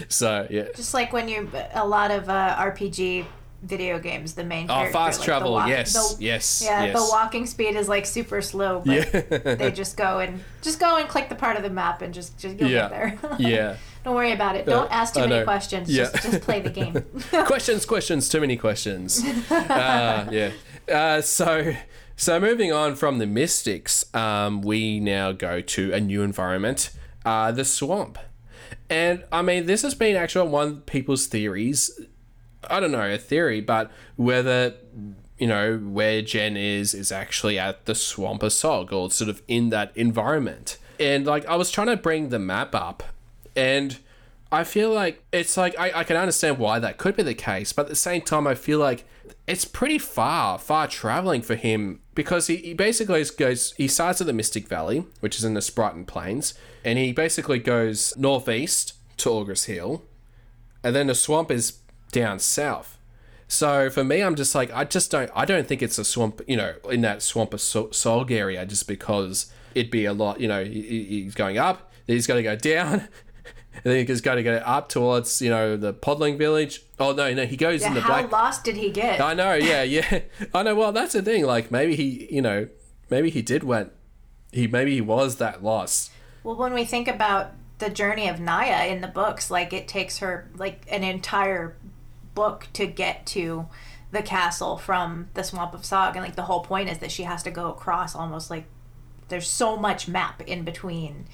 so 0.08 0.46
yeah. 0.50 0.64
just 0.74 0.94
like 0.94 1.12
when 1.12 1.28
you 1.28 1.50
a 1.74 1.86
lot 1.86 2.10
of 2.10 2.28
uh, 2.28 2.56
rpg 2.58 3.24
video 3.60 3.98
games 3.98 4.34
the 4.34 4.44
main 4.44 4.66
Oh, 4.70 4.86
fast 4.92 4.94
like, 4.94 5.14
the 5.18 5.24
travel. 5.24 5.52
walk- 5.52 5.68
yes, 5.68 5.92
the- 6.16 6.22
yes, 6.24 6.62
yeah 6.64 6.84
yes. 6.84 6.96
the 6.96 7.04
walking 7.10 7.44
speed 7.44 7.74
is 7.74 7.88
like 7.88 8.06
super 8.06 8.40
slow 8.40 8.82
but 8.86 9.12
Yeah. 9.12 9.54
they 9.56 9.72
just 9.82 9.96
go 9.96 10.20
and 10.20 10.44
just 10.62 10.78
go 10.78 10.96
and 10.96 11.08
click 11.08 11.28
the 11.28 11.34
part 11.34 11.56
of 11.56 11.64
the 11.64 11.70
map 11.70 12.00
and 12.00 12.14
just 12.14 12.38
just 12.38 12.56
you'll 12.60 12.70
Yeah. 12.70 12.88
get 12.88 12.90
there 12.90 13.36
yeah. 13.40 13.76
don't 14.04 14.14
worry 14.14 14.30
about 14.30 14.54
it 14.54 14.64
don't 14.64 14.88
ask 14.92 15.14
too 15.14 15.22
I 15.22 15.26
many 15.26 15.44
questions 15.44 15.90
Yeah. 15.90 16.04
just 16.04 16.22
just 16.22 16.40
play 16.42 16.60
the 16.60 16.70
game 16.70 17.02
questions, 17.46 17.84
questions, 17.84 18.28
too 18.28 18.40
many 18.40 18.56
questions. 18.56 19.24
Uh, 19.50 20.28
yeah. 20.30 20.50
Uh, 20.88 21.20
so, 21.20 21.74
so 22.18 22.40
moving 22.40 22.72
on 22.72 22.96
from 22.96 23.18
the 23.18 23.26
Mystics, 23.26 24.04
um, 24.12 24.60
we 24.60 24.98
now 24.98 25.30
go 25.30 25.60
to 25.60 25.92
a 25.92 26.00
new 26.00 26.22
environment, 26.22 26.90
uh, 27.24 27.52
the 27.52 27.64
swamp. 27.64 28.18
And 28.90 29.24
I 29.30 29.40
mean, 29.42 29.66
this 29.66 29.82
has 29.82 29.94
been 29.94 30.16
actually 30.16 30.50
one 30.50 30.80
people's 30.80 31.28
theories. 31.28 31.92
I 32.68 32.80
don't 32.80 32.90
know 32.90 33.08
a 33.08 33.18
theory, 33.18 33.60
but 33.60 33.92
whether 34.16 34.74
you 35.38 35.46
know 35.46 35.78
where 35.78 36.20
Jen 36.20 36.56
is 36.56 36.92
is 36.92 37.12
actually 37.12 37.56
at 37.56 37.86
the 37.86 37.94
swamp 37.94 38.42
of 38.42 38.50
Sog 38.50 38.92
or 38.92 39.12
sort 39.12 39.30
of 39.30 39.40
in 39.46 39.70
that 39.70 39.96
environment. 39.96 40.76
And 40.98 41.24
like 41.24 41.46
I 41.46 41.54
was 41.54 41.70
trying 41.70 41.86
to 41.86 41.96
bring 41.96 42.30
the 42.30 42.40
map 42.40 42.74
up, 42.74 43.04
and 43.54 43.96
I 44.50 44.64
feel 44.64 44.90
like 44.90 45.22
it's 45.30 45.56
like 45.56 45.78
I, 45.78 46.00
I 46.00 46.04
can 46.04 46.16
understand 46.16 46.58
why 46.58 46.80
that 46.80 46.98
could 46.98 47.16
be 47.16 47.22
the 47.22 47.34
case, 47.34 47.72
but 47.72 47.82
at 47.82 47.88
the 47.88 47.94
same 47.94 48.22
time 48.22 48.48
I 48.48 48.56
feel 48.56 48.80
like 48.80 49.04
it's 49.48 49.64
pretty 49.64 49.98
far, 49.98 50.58
far 50.58 50.86
traveling 50.86 51.42
for 51.42 51.56
him 51.56 52.00
because 52.14 52.46
he, 52.48 52.56
he 52.56 52.74
basically 52.74 53.24
goes 53.36 53.72
he 53.72 53.88
starts 53.88 54.20
at 54.20 54.26
the 54.26 54.32
Mystic 54.32 54.68
Valley, 54.68 55.04
which 55.20 55.36
is 55.38 55.44
in 55.44 55.54
the 55.54 55.60
Spriton 55.60 56.06
Plains, 56.06 56.54
and 56.84 56.98
he 56.98 57.12
basically 57.12 57.58
goes 57.58 58.14
northeast 58.16 58.94
to 59.18 59.30
Aughra's 59.30 59.64
Hill, 59.64 60.04
and 60.84 60.94
then 60.94 61.06
the 61.08 61.14
swamp 61.14 61.50
is 61.50 61.78
down 62.12 62.38
south. 62.38 62.98
So 63.48 63.88
for 63.90 64.04
me, 64.04 64.20
I'm 64.22 64.34
just 64.36 64.54
like 64.54 64.70
I 64.72 64.84
just 64.84 65.10
don't 65.10 65.30
I 65.34 65.44
don't 65.44 65.66
think 65.66 65.82
it's 65.82 65.98
a 65.98 66.04
swamp, 66.04 66.42
you 66.46 66.56
know, 66.56 66.74
in 66.90 67.00
that 67.00 67.22
swamp 67.22 67.54
of 67.54 67.60
Sol- 67.60 67.88
Solg 67.88 68.30
area, 68.30 68.64
just 68.66 68.86
because 68.86 69.50
it'd 69.74 69.90
be 69.90 70.04
a 70.04 70.12
lot, 70.12 70.40
you 70.40 70.48
know, 70.48 70.64
he- 70.64 70.82
he- 70.82 71.22
he's 71.24 71.34
going 71.34 71.56
up, 71.58 71.90
he's 72.06 72.26
got 72.26 72.34
to 72.34 72.42
go 72.42 72.56
down, 72.56 73.08
and 73.84 73.92
then 73.92 74.06
he's 74.06 74.20
got 74.20 74.36
to 74.36 74.42
go 74.42 74.56
up 74.56 74.88
towards, 74.88 75.40
you 75.40 75.50
know, 75.50 75.76
the 75.76 75.94
Podling 75.94 76.38
village. 76.38 76.82
Oh 76.98 77.12
no, 77.12 77.32
no, 77.32 77.46
he 77.46 77.56
goes 77.56 77.82
yeah, 77.82 77.88
in 77.88 77.94
the 77.94 78.00
how 78.00 78.08
black. 78.20 78.32
lost 78.32 78.64
did 78.64 78.76
he 78.76 78.90
get 78.90 79.20
I 79.20 79.34
know, 79.34 79.54
yeah, 79.54 79.82
yeah. 79.82 80.20
I 80.54 80.62
know. 80.62 80.74
Well, 80.74 80.92
that's 80.92 81.12
the 81.12 81.22
thing. 81.22 81.44
Like 81.44 81.70
maybe 81.70 81.94
he, 81.96 82.28
you 82.30 82.42
know, 82.42 82.68
maybe 83.10 83.30
he 83.30 83.42
did 83.42 83.64
went. 83.64 83.92
He 84.52 84.66
maybe 84.66 84.94
he 84.94 85.00
was 85.00 85.36
that 85.36 85.62
lost. 85.62 86.10
Well, 86.42 86.56
when 86.56 86.72
we 86.72 86.84
think 86.84 87.08
about 87.08 87.52
the 87.78 87.90
journey 87.90 88.28
of 88.28 88.36
Naia 88.36 88.90
in 88.90 89.00
the 89.00 89.08
books, 89.08 89.50
like 89.50 89.72
it 89.72 89.88
takes 89.88 90.18
her 90.18 90.50
like 90.56 90.84
an 90.90 91.04
entire 91.04 91.76
book 92.34 92.68
to 92.72 92.86
get 92.86 93.26
to 93.26 93.66
the 94.10 94.22
castle 94.22 94.78
from 94.78 95.28
the 95.34 95.42
Swamp 95.42 95.74
of 95.74 95.82
Sog, 95.82 96.12
and 96.12 96.22
like 96.22 96.36
the 96.36 96.42
whole 96.42 96.60
point 96.60 96.88
is 96.88 96.98
that 96.98 97.10
she 97.10 97.24
has 97.24 97.42
to 97.42 97.50
go 97.50 97.70
across 97.70 98.14
almost 98.14 98.50
like 98.50 98.64
there's 99.28 99.48
so 99.48 99.76
much 99.76 100.08
map 100.08 100.40
in 100.42 100.64
between 100.64 101.26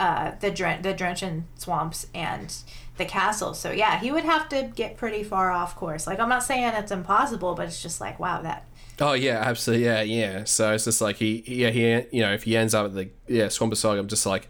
uh, 0.00 0.32
the 0.40 0.50
Dren- 0.50 0.82
the 0.82 0.94
Drenchen 0.94 1.44
swamps 1.56 2.06
and 2.14 2.54
the 2.96 3.04
castle. 3.04 3.54
So 3.54 3.70
yeah, 3.70 4.00
he 4.00 4.10
would 4.10 4.24
have 4.24 4.48
to 4.48 4.70
get 4.74 4.96
pretty 4.96 5.22
far 5.22 5.50
off 5.50 5.76
course. 5.76 6.06
Like 6.06 6.18
I'm 6.18 6.28
not 6.28 6.42
saying 6.42 6.74
it's 6.74 6.90
impossible, 6.90 7.54
but 7.54 7.66
it's 7.66 7.82
just 7.82 8.00
like 8.00 8.18
wow 8.18 8.42
that 8.42 8.66
Oh 9.00 9.14
yeah, 9.14 9.40
absolutely. 9.44 9.86
Yeah, 9.86 10.02
yeah. 10.02 10.44
So 10.44 10.74
it's 10.74 10.84
just 10.84 11.00
like 11.00 11.16
he, 11.16 11.42
yeah, 11.46 11.70
he, 11.70 12.06
you 12.12 12.22
know, 12.22 12.32
if 12.32 12.42
he 12.42 12.56
ends 12.56 12.74
up 12.74 12.86
at 12.86 12.94
the 12.94 13.08
yeah 13.26 13.48
Swamp 13.48 13.72
of 13.72 13.84
I'm 13.84 14.08
just 14.08 14.26
like, 14.26 14.48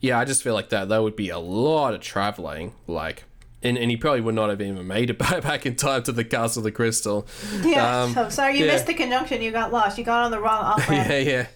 yeah, 0.00 0.18
I 0.18 0.24
just 0.24 0.42
feel 0.42 0.54
like 0.54 0.70
that 0.70 0.88
that 0.88 1.02
would 1.02 1.16
be 1.16 1.28
a 1.28 1.38
lot 1.38 1.92
of 1.92 2.00
traveling. 2.00 2.72
Like, 2.86 3.24
and, 3.62 3.76
and 3.76 3.90
he 3.90 3.96
probably 3.96 4.22
would 4.22 4.34
not 4.34 4.48
have 4.48 4.62
even 4.62 4.86
made 4.86 5.10
it 5.10 5.18
back 5.18 5.42
back 5.42 5.66
in 5.66 5.76
time 5.76 6.02
to 6.04 6.12
the 6.12 6.24
Castle 6.24 6.60
of 6.60 6.64
the 6.64 6.72
Crystal. 6.72 7.26
yeah. 7.62 8.02
Um, 8.02 8.14
so 8.14 8.28
sorry 8.30 8.58
you 8.58 8.64
yeah. 8.64 8.72
missed 8.72 8.86
the 8.86 8.94
conjunction. 8.94 9.42
You 9.42 9.50
got 9.50 9.70
lost. 9.70 9.98
You 9.98 10.04
got 10.04 10.24
on 10.24 10.30
the 10.30 10.40
wrong 10.40 10.64
off 10.64 10.86
yeah, 10.90 11.18
yeah, 11.18 11.46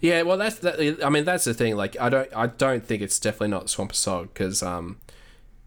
yeah. 0.00 0.22
Well, 0.22 0.36
that's 0.36 0.58
that. 0.60 1.04
I 1.04 1.08
mean, 1.08 1.24
that's 1.24 1.44
the 1.44 1.54
thing. 1.54 1.76
Like, 1.76 1.96
I 2.00 2.08
don't, 2.08 2.28
I 2.34 2.46
don't 2.46 2.84
think 2.84 3.02
it's 3.02 3.18
definitely 3.18 3.48
not 3.48 3.70
Swamp 3.70 3.92
Sog 3.92 4.28
because, 4.34 4.62
um, 4.62 4.98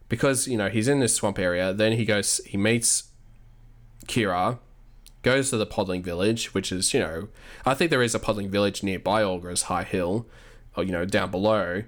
because 0.08 0.48
you 0.48 0.58
know 0.58 0.70
he's 0.70 0.88
in 0.88 1.00
this 1.00 1.16
swamp 1.16 1.40
area. 1.40 1.74
Then 1.74 1.94
he 1.94 2.06
goes, 2.06 2.42
he 2.46 2.58
meets 2.58 3.10
Kira, 4.08 4.60
goes 5.22 5.50
to 5.52 5.58
the 5.58 5.68
Podling 5.68 6.04
village, 6.04 6.54
which 6.54 6.72
is 6.72 6.94
you 6.94 7.00
know, 7.00 7.30
I 7.66 7.74
think 7.74 7.92
there 7.92 8.02
is 8.02 8.16
a 8.16 8.20
Podling 8.20 8.50
village 8.50 8.84
nearby 8.84 9.22
Aughra's 9.22 9.64
High 9.64 9.84
Hill, 9.84 10.26
or 10.76 10.84
you 10.84 10.92
know, 10.92 11.06
down 11.06 11.32
below. 11.32 11.84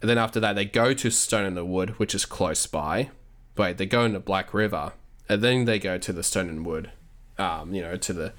And 0.00 0.10
then 0.10 0.18
after 0.18 0.38
that, 0.40 0.54
they 0.54 0.66
go 0.66 0.92
to 0.92 1.10
Stone 1.10 1.46
in 1.46 1.54
the 1.54 1.64
Wood, 1.64 1.98
which 1.98 2.14
is 2.14 2.26
close 2.26 2.66
by. 2.66 3.10
Wait, 3.56 3.78
they 3.78 3.86
go 3.86 4.04
into 4.04 4.20
Black 4.20 4.52
River, 4.52 4.92
and 5.28 5.42
then 5.42 5.64
they 5.64 5.78
go 5.78 5.96
to 5.98 6.12
the 6.12 6.22
Stone 6.22 6.48
and 6.48 6.66
Wood, 6.66 6.90
um, 7.38 7.74
you 7.74 7.80
know, 7.80 7.96
to 7.96 8.12
the 8.12 8.32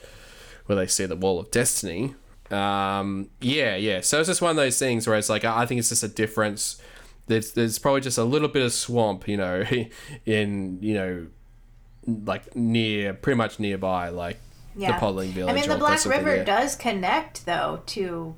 where 0.65 0.75
they 0.75 0.87
see 0.87 1.05
the 1.05 1.15
Wall 1.15 1.39
of 1.39 1.51
Destiny. 1.51 2.15
Um, 2.51 3.29
yeah, 3.41 3.75
yeah. 3.75 4.01
So 4.01 4.19
it's 4.19 4.29
just 4.29 4.41
one 4.41 4.51
of 4.51 4.55
those 4.57 4.77
things 4.77 5.07
where 5.07 5.17
it's 5.17 5.29
like 5.29 5.43
I 5.43 5.65
think 5.65 5.79
it's 5.79 5.89
just 5.89 6.03
a 6.03 6.07
difference. 6.07 6.81
There's 7.27 7.53
there's 7.53 7.79
probably 7.79 8.01
just 8.01 8.17
a 8.17 8.23
little 8.23 8.47
bit 8.47 8.63
of 8.63 8.71
swamp, 8.73 9.27
you 9.27 9.37
know, 9.37 9.63
in 10.25 10.77
you 10.81 10.93
know, 10.93 11.27
like 12.05 12.55
near 12.55 13.13
pretty 13.13 13.37
much 13.37 13.59
nearby. 13.59 14.09
Like 14.09 14.39
Yeah. 14.75 14.91
the 14.99 15.05
Podling 15.05 15.29
Village. 15.29 15.51
I 15.51 15.59
mean, 15.59 15.69
the 15.69 15.77
Black 15.77 16.05
River 16.05 16.37
yeah. 16.37 16.43
does 16.43 16.75
connect 16.75 17.45
though 17.45 17.81
to 17.87 18.35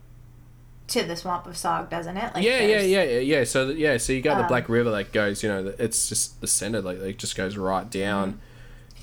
to 0.88 1.04
the 1.04 1.18
Swamp 1.18 1.46
of 1.46 1.56
Sog, 1.56 1.90
doesn't 1.90 2.16
it? 2.16 2.34
Like 2.34 2.46
yeah, 2.46 2.62
yeah, 2.62 2.80
yeah, 2.80 3.04
yeah, 3.04 3.20
yeah. 3.20 3.44
So 3.44 3.70
yeah, 3.70 3.98
so 3.98 4.14
you 4.14 4.22
got 4.22 4.36
the 4.36 4.44
Um, 4.44 4.48
Black 4.48 4.70
River 4.70 4.90
that 4.92 5.12
goes, 5.12 5.44
you 5.44 5.50
know, 5.50 5.74
it's 5.78 6.08
just 6.08 6.40
the 6.40 6.48
center, 6.48 6.82
like 6.82 7.00
it 7.00 7.18
just 7.20 7.36
goes 7.36 7.58
right 7.58 7.90
down 7.90 8.40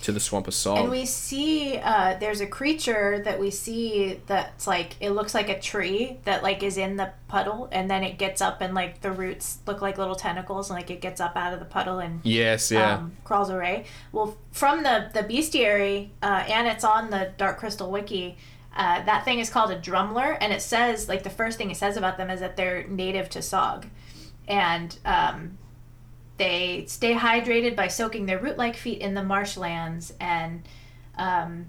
to 0.04 0.12
the 0.12 0.20
Swamp 0.20 0.46
of 0.46 0.52
Salt. 0.52 0.80
And 0.80 0.90
we 0.90 1.06
see 1.06 1.78
uh, 1.78 2.18
there's 2.20 2.42
a 2.42 2.46
creature 2.46 3.22
that 3.24 3.40
we 3.40 3.50
see 3.50 4.20
that's 4.26 4.66
like 4.66 4.96
it 5.00 5.10
looks 5.10 5.32
like 5.32 5.48
a 5.48 5.58
tree 5.58 6.18
that 6.24 6.42
like 6.42 6.62
is 6.62 6.76
in 6.76 6.96
the 6.96 7.10
puddle, 7.26 7.70
and 7.72 7.90
then 7.90 8.04
it 8.04 8.18
gets 8.18 8.42
up 8.42 8.60
and 8.60 8.74
like 8.74 9.00
the 9.00 9.10
roots 9.10 9.58
look 9.66 9.80
like 9.80 9.96
little 9.96 10.14
tentacles, 10.14 10.68
and 10.68 10.78
like 10.78 10.90
it 10.90 11.00
gets 11.00 11.22
up 11.22 11.36
out 11.36 11.54
of 11.54 11.58
the 11.58 11.64
puddle 11.64 12.00
and 12.00 12.20
yes, 12.22 12.70
yeah, 12.70 12.96
um, 12.96 13.16
crawls 13.24 13.48
away. 13.48 13.86
Well, 14.12 14.36
from 14.52 14.82
the 14.82 15.10
the 15.14 15.22
bestiary, 15.22 16.10
uh, 16.22 16.44
and 16.48 16.68
it's 16.68 16.84
on 16.84 17.10
the 17.10 17.32
Dark 17.38 17.58
Crystal 17.58 17.90
wiki. 17.90 18.36
Uh, 18.76 19.02
that 19.04 19.24
thing 19.24 19.38
is 19.38 19.48
called 19.48 19.70
a 19.70 19.78
drumler, 19.78 20.36
and 20.38 20.52
it 20.52 20.60
says 20.60 21.08
like 21.08 21.22
the 21.22 21.30
first 21.30 21.56
thing 21.56 21.70
it 21.70 21.78
says 21.78 21.96
about 21.96 22.18
them 22.18 22.28
is 22.28 22.40
that 22.40 22.56
they're 22.56 22.86
native 22.88 23.30
to 23.30 23.38
Sog, 23.38 23.88
and 24.48 24.98
um, 25.06 25.56
they 26.36 26.84
stay 26.88 27.14
hydrated 27.14 27.76
by 27.76 27.88
soaking 27.88 28.26
their 28.26 28.38
root-like 28.38 28.76
feet 28.76 29.00
in 29.00 29.14
the 29.14 29.22
marshlands, 29.22 30.12
and 30.20 30.62
um, 31.16 31.66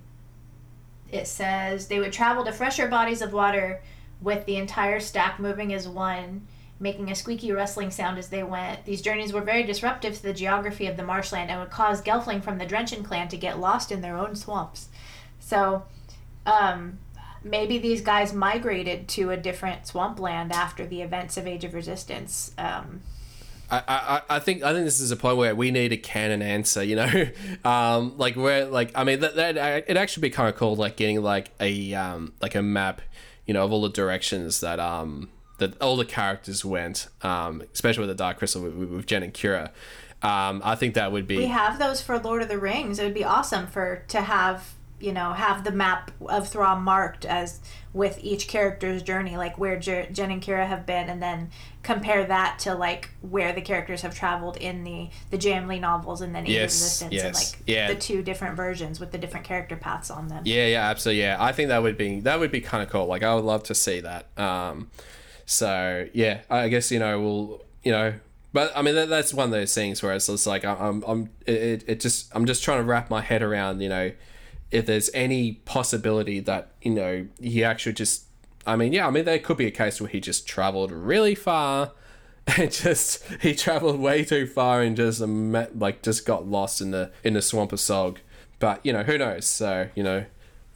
it 1.11 1.27
says 1.27 1.87
they 1.87 1.99
would 1.99 2.13
travel 2.13 2.43
to 2.45 2.51
fresher 2.51 2.87
bodies 2.87 3.21
of 3.21 3.33
water 3.33 3.81
with 4.21 4.45
the 4.45 4.55
entire 4.55 4.99
stack 4.99 5.39
moving 5.39 5.73
as 5.73 5.87
one, 5.87 6.47
making 6.79 7.11
a 7.11 7.15
squeaky 7.15 7.51
rustling 7.51 7.91
sound 7.91 8.17
as 8.17 8.29
they 8.29 8.43
went. 8.43 8.85
These 8.85 9.01
journeys 9.01 9.33
were 9.33 9.41
very 9.41 9.63
disruptive 9.63 10.15
to 10.15 10.23
the 10.23 10.33
geography 10.33 10.87
of 10.87 10.97
the 10.97 11.03
marshland 11.03 11.51
and 11.51 11.59
would 11.59 11.69
cause 11.69 12.01
Gelfling 12.01 12.43
from 12.43 12.57
the 12.57 12.65
Drenchen 12.65 13.03
clan 13.03 13.27
to 13.29 13.37
get 13.37 13.59
lost 13.59 13.91
in 13.91 14.01
their 14.01 14.17
own 14.17 14.35
swamps. 14.35 14.89
So, 15.39 15.83
um, 16.45 16.97
maybe 17.43 17.77
these 17.77 18.01
guys 18.01 18.33
migrated 18.33 19.07
to 19.09 19.29
a 19.29 19.37
different 19.37 19.85
swampland 19.85 20.51
after 20.51 20.85
the 20.87 21.01
events 21.01 21.37
of 21.37 21.45
Age 21.45 21.63
of 21.63 21.75
Resistance. 21.75 22.51
Um, 22.57 23.01
I, 23.69 23.81
I, 23.87 24.35
I 24.35 24.39
think 24.39 24.63
I 24.63 24.73
think 24.73 24.85
this 24.85 24.99
is 24.99 25.11
a 25.11 25.15
point 25.15 25.37
where 25.37 25.55
we 25.55 25.71
need 25.71 25.91
a 25.91 25.97
canon 25.97 26.41
answer. 26.41 26.83
You 26.83 26.95
know, 26.97 27.25
um, 27.65 28.17
like 28.17 28.35
where 28.35 28.65
like 28.65 28.91
I 28.95 29.03
mean 29.03 29.19
that, 29.21 29.35
that 29.35 29.57
it 29.87 29.97
actually 29.97 30.21
be 30.21 30.29
kind 30.29 30.49
of 30.49 30.55
cool, 30.55 30.75
like 30.75 30.95
getting 30.97 31.21
like 31.21 31.51
a 31.59 31.93
um 31.93 32.33
like 32.41 32.55
a 32.55 32.61
map, 32.61 33.01
you 33.45 33.53
know, 33.53 33.63
of 33.65 33.71
all 33.71 33.81
the 33.81 33.89
directions 33.89 34.59
that 34.61 34.79
um 34.79 35.29
that 35.57 35.81
all 35.81 35.95
the 35.95 36.05
characters 36.05 36.65
went, 36.65 37.07
um, 37.21 37.63
especially 37.73 38.01
with 38.01 38.09
the 38.09 38.15
Dark 38.15 38.37
Crystal 38.37 38.61
with, 38.61 38.73
with- 38.73 38.89
with 38.89 39.05
Jen 39.05 39.23
and 39.23 39.33
Kira. 39.33 39.69
Um, 40.21 40.61
I 40.65 40.75
think 40.75 40.95
that 40.95 41.11
would 41.11 41.27
be 41.27 41.37
we 41.37 41.45
have 41.47 41.77
those 41.79 42.01
for 42.01 42.17
Lord 42.19 42.41
of 42.41 42.47
the 42.49 42.57
Rings. 42.57 42.99
It 42.99 43.03
would 43.03 43.13
be 43.13 43.23
awesome 43.23 43.67
for 43.67 44.03
to 44.07 44.21
have 44.21 44.73
you 44.99 45.11
know 45.11 45.33
have 45.33 45.63
the 45.63 45.71
map 45.71 46.11
of 46.27 46.47
Thra 46.47 46.75
marked 46.75 47.25
as 47.25 47.59
with 47.93 48.19
each 48.21 48.47
character's 48.47 49.01
journey, 49.03 49.37
like 49.37 49.57
where 49.57 49.79
Jer- 49.79 50.07
Jen 50.11 50.31
and 50.31 50.41
Kira 50.41 50.67
have 50.67 50.85
been, 50.85 51.09
and 51.09 51.21
then 51.21 51.49
compare 51.83 52.25
that 52.25 52.59
to 52.59 52.73
like 52.73 53.09
where 53.21 53.53
the 53.53 53.61
characters 53.61 54.01
have 54.01 54.15
traveled 54.15 54.57
in 54.57 54.83
the 54.83 55.09
the 55.29 55.37
J.M. 55.37 55.67
Lee 55.67 55.79
novels 55.79 56.21
and 56.21 56.33
then 56.35 56.43
Age 56.43 56.49
of 56.49 56.55
Yes, 56.55 57.01
and 57.01 57.13
yes, 57.13 57.53
like 57.53 57.61
yeah. 57.67 57.87
the 57.87 57.95
two 57.95 58.21
different 58.21 58.57
versions 58.57 58.99
with 58.99 59.11
the 59.11 59.17
different 59.17 59.45
character 59.45 59.75
paths 59.75 60.09
on 60.09 60.27
them. 60.27 60.43
Yeah, 60.45 60.67
yeah, 60.67 60.89
absolutely. 60.89 61.21
Yeah, 61.21 61.37
I 61.39 61.51
think 61.51 61.69
that 61.69 61.81
would 61.81 61.97
be 61.97 62.19
that 62.21 62.39
would 62.39 62.51
be 62.51 62.61
kind 62.61 62.83
of 62.83 62.89
cool. 62.89 63.05
Like, 63.05 63.23
I 63.23 63.33
would 63.35 63.45
love 63.45 63.63
to 63.63 63.75
see 63.75 64.01
that. 64.01 64.27
Um, 64.37 64.89
so 65.45 66.07
yeah, 66.13 66.41
I 66.49 66.67
guess 66.69 66.91
you 66.91 66.99
know 66.99 67.21
we'll 67.21 67.61
you 67.83 67.91
know, 67.91 68.13
but 68.51 68.71
I 68.75 68.81
mean 68.81 68.95
that, 68.95 69.09
that's 69.09 69.33
one 69.33 69.45
of 69.45 69.51
those 69.51 69.73
things 69.73 70.01
where 70.01 70.13
it's 70.13 70.27
just 70.27 70.47
like 70.47 70.65
I'm 70.65 71.03
I'm 71.07 71.29
it, 71.45 71.83
it 71.87 71.99
just 71.99 72.35
I'm 72.35 72.45
just 72.45 72.63
trying 72.63 72.79
to 72.79 72.83
wrap 72.83 73.09
my 73.09 73.21
head 73.21 73.41
around 73.41 73.81
you 73.81 73.89
know 73.89 74.11
if 74.71 74.85
there's 74.85 75.09
any 75.13 75.53
possibility 75.65 76.39
that 76.41 76.71
you 76.81 76.91
know 76.91 77.27
he 77.41 77.63
actually 77.63 77.93
just 77.93 78.23
I 78.65 78.75
mean 78.75 78.93
yeah 78.93 79.07
I 79.07 79.11
mean 79.11 79.25
there 79.25 79.39
could 79.39 79.57
be 79.57 79.67
a 79.67 79.71
case 79.71 79.99
where 80.01 80.09
he 80.09 80.19
just 80.19 80.47
traveled 80.47 80.91
really 80.91 81.35
far. 81.35 81.91
And 82.57 82.71
just 82.71 83.23
he 83.41 83.55
traveled 83.55 83.99
way 83.99 84.23
too 84.23 84.45
far 84.45 84.83
and 84.83 84.95
just 84.95 85.19
um, 85.19 85.51
met, 85.51 85.79
like 85.79 86.03
just 86.03 86.27
got 86.27 86.45
lost 86.47 86.79
in 86.79 86.91
the 86.91 87.11
in 87.23 87.33
the 87.33 87.41
swamp 87.41 87.71
of 87.73 87.79
Sog, 87.79 88.17
but 88.59 88.85
you 88.85 88.93
know 88.93 89.01
who 89.01 89.17
knows? 89.17 89.47
So 89.47 89.89
you 89.95 90.03
know, 90.03 90.25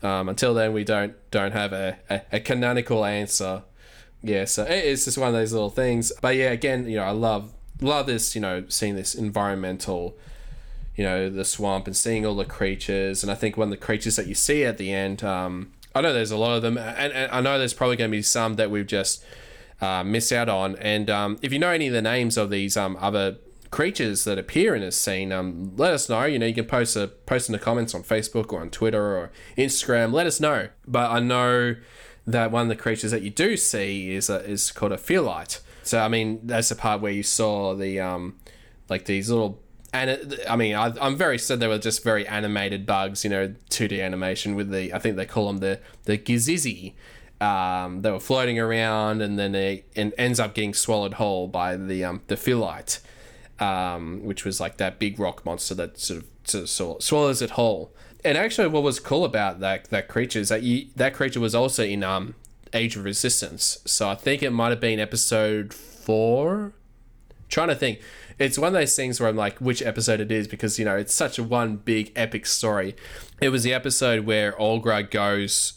um, 0.02 0.30
until 0.30 0.56
then, 0.56 0.74
we 0.74 0.84
don't 0.84 1.14
don't 1.30 1.52
have 1.52 1.72
a, 1.72 2.00
a, 2.10 2.22
a 2.32 2.40
canonical 2.40 3.06
answer. 3.06 3.62
Yeah, 4.24 4.46
so 4.46 4.64
it- 4.64 4.84
it's 4.84 5.06
just 5.06 5.20
one 5.20 5.28
of 5.28 5.36
those 5.36 5.54
little 5.54 5.70
things. 5.70 6.12
But 6.20 6.38
yeah, 6.38 6.50
again, 6.50 6.90
you 6.90 6.96
know, 6.98 7.04
I 7.04 7.12
love 7.12 7.54
love 7.82 8.08
this. 8.08 8.34
You 8.34 8.42
know, 8.42 8.66
seeing 8.68 8.96
this 8.96 9.14
environmental, 9.14 10.18
you 11.00 11.06
know, 11.06 11.30
the 11.30 11.46
swamp 11.46 11.88
and 11.88 11.96
seeing 11.96 12.26
all 12.26 12.36
the 12.36 12.44
creatures. 12.44 13.24
And 13.24 13.32
I 13.32 13.36
think 13.36 13.56
one 13.56 13.68
of 13.68 13.72
the 13.72 13.78
creatures 13.78 14.18
that 14.18 14.28
you 14.28 14.36
see 14.36 14.66
at 14.66 14.78
the 14.78 14.92
end, 14.92 15.24
um, 15.24 15.72
I 15.96 16.02
know 16.02 16.12
there's 16.12 16.30
a 16.30 16.36
lot 16.36 16.58
of 16.58 16.62
them, 16.62 16.78
and, 16.78 17.14
and 17.14 17.32
I 17.32 17.40
know 17.40 17.58
there's 17.58 17.74
probably 17.74 17.96
going 17.96 18.12
to 18.12 18.18
be 18.18 18.22
some 18.22 18.58
that 18.58 18.70
we've 18.70 18.86
just 18.86 19.24
uh, 19.80 20.04
missed 20.04 20.34
out 20.34 20.50
on. 20.50 20.76
And 20.76 21.10
um, 21.10 21.40
if 21.42 21.54
you 21.54 21.60
know 21.60 21.70
any 21.70 21.88
of 21.88 21.94
the 21.94 22.02
names 22.02 22.36
of 22.36 22.50
these 22.50 22.76
um, 22.76 22.98
other 23.00 23.38
creatures 23.72 24.26
that 24.26 24.38
appear 24.38 24.76
in 24.76 24.82
this 24.82 24.98
scene, 24.98 25.32
um, 25.32 25.72
let 25.78 25.94
us 25.94 26.10
know. 26.10 26.26
You 26.26 26.38
know, 26.38 26.48
you 26.48 26.54
can 26.54 26.66
post 26.66 26.98
a 26.98 27.08
post 27.08 27.48
in 27.48 27.54
the 27.54 27.60
comments 27.60 27.96
on 27.96 28.04
Facebook 28.04 28.52
or 28.52 28.60
on 28.60 28.70
Twitter 28.70 29.18
or 29.18 29.32
Instagram. 29.58 30.12
Let 30.12 30.28
us 30.28 30.42
know. 30.42 30.68
But 30.86 31.12
I 31.12 31.22
know 31.22 31.78
that 32.28 32.52
one 32.52 32.64
of 32.64 32.68
the 32.68 32.76
creatures 32.76 33.12
that 33.12 33.22
you 33.22 33.30
do 33.30 33.56
see 33.56 34.14
is 34.14 34.30
a, 34.30 34.44
is 34.44 34.74
called 34.74 34.92
a 34.92 34.98
Fearlight. 34.98 35.62
So 35.82 36.00
I 36.02 36.10
mean, 36.10 36.42
that's 36.44 36.68
the 36.68 36.76
part 36.76 37.00
where 37.00 37.14
you 37.14 37.24
saw 37.24 37.74
the 37.74 38.02
um, 38.02 38.38
like 38.90 39.06
these 39.06 39.30
little. 39.30 39.62
And 39.92 40.40
I 40.48 40.56
mean, 40.56 40.76
I, 40.76 40.94
I'm 41.02 41.16
very 41.16 41.40
sad 41.40 41.60
they 41.60 41.68
were 41.68 41.80
just 41.80 42.04
very 42.04 42.28
animated 42.28 42.86
bugs, 42.86 43.24
you 43.24 43.30
know, 43.30 43.54
2D 43.70 44.04
animation 44.04 44.56
with 44.56 44.70
the. 44.70 44.94
I 44.94 45.00
think 45.00 45.16
they 45.16 45.26
call 45.26 45.48
them 45.48 45.58
the 45.58 45.80
the 46.06 46.18
Gizizi. 46.18 46.94
Um, 47.42 48.02
they 48.02 48.12
were 48.12 48.20
floating 48.20 48.60
around, 48.60 49.22
and 49.22 49.40
then 49.40 49.56
it 49.56 49.86
ends 49.96 50.40
up 50.40 50.54
getting 50.54 50.74
swallowed 50.74 51.16
whole 51.16 51.48
by 51.48 51.76
the 51.76 52.04
um, 52.04 52.22
the 52.28 52.36
Phyllite, 52.36 53.00
um, 53.60 54.24
which 54.24 54.46
was 54.46 54.60
like 54.60 54.78
that 54.78 55.00
big 55.00 55.20
rock 55.20 55.46
monster 55.46 55.74
that 55.76 56.00
sort 56.00 56.22
of, 56.22 56.28
sort 56.44 56.64
of 56.64 56.70
sw- 57.02 57.06
swallows 57.06 57.42
it 57.42 57.52
whole. 57.52 57.94
And 58.24 58.38
actually, 58.38 58.68
what 58.68 58.84
was 58.84 59.00
cool 59.00 59.26
about 59.26 59.60
that 59.62 59.86
that 59.86 60.08
creature 60.08 60.40
is 60.40 60.50
that 60.50 60.64
you, 60.64 60.88
that 60.98 61.14
creature 61.14 61.40
was 61.40 61.56
also 61.56 61.84
in 61.84 62.04
um, 62.04 62.36
Age 62.74 62.96
of 62.96 63.06
Resistance. 63.06 63.80
So 63.86 64.10
I 64.10 64.16
think 64.16 64.44
it 64.44 64.52
might 64.52 64.70
have 64.70 64.80
been 64.80 65.00
episode 65.00 65.74
four. 65.74 66.74
Trying 67.50 67.70
to 67.70 67.76
think. 67.76 68.00
It's 68.38 68.58
one 68.58 68.68
of 68.70 68.74
those 68.74 68.96
things 68.96 69.20
where 69.20 69.28
I'm 69.28 69.36
like, 69.36 69.60
which 69.60 69.82
episode 69.82 70.22
it 70.22 70.32
is 70.32 70.48
because 70.48 70.80
you 70.80 70.86
know 70.86 70.96
it's 70.96 71.14
such 71.14 71.38
a 71.38 71.44
one 71.44 71.78
big 71.78 72.12
epic 72.16 72.46
story. 72.46 72.96
It 73.42 73.50
was 73.50 73.64
the 73.64 73.74
episode 73.74 74.26
where 74.26 74.54
Aughra 74.54 75.10
goes 75.10 75.74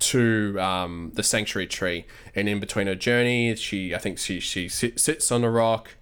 to 0.00 0.58
um, 0.60 1.12
the 1.14 1.22
sanctuary 1.22 1.66
tree, 1.66 2.06
and 2.34 2.48
in 2.48 2.60
between 2.60 2.86
her 2.86 2.94
journey, 2.94 3.54
she 3.56 3.94
I 3.94 3.98
think 3.98 4.18
she 4.18 4.40
she 4.40 4.68
sit, 4.68 5.00
sits 5.00 5.32
on 5.32 5.42
a 5.44 5.50
rock, 5.50 5.96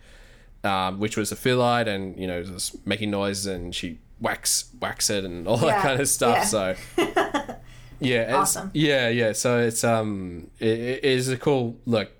um, 0.62 0.98
which 1.00 1.16
was 1.16 1.32
a 1.32 1.36
phyllite, 1.36 1.88
and 1.88 2.18
you 2.18 2.26
know 2.26 2.42
just 2.42 2.86
making 2.86 3.10
noises, 3.10 3.46
and 3.46 3.74
she 3.74 3.98
whacks 4.20 4.70
whacks 4.78 5.10
it 5.10 5.24
and 5.24 5.46
all 5.48 5.56
that 5.58 5.82
kind 5.82 6.00
of 6.00 6.08
stuff. 6.08 6.38
yeah. 6.38 6.44
So 6.44 6.76
yeah, 8.00 8.36
Awesome. 8.36 8.70
Yeah, 8.74 9.08
yeah. 9.08 9.32
So 9.32 9.58
it's 9.58 9.84
um, 9.84 10.50
it, 10.58 10.78
it 10.78 11.04
is 11.04 11.28
a 11.28 11.36
cool 11.36 11.76
look 11.86 12.10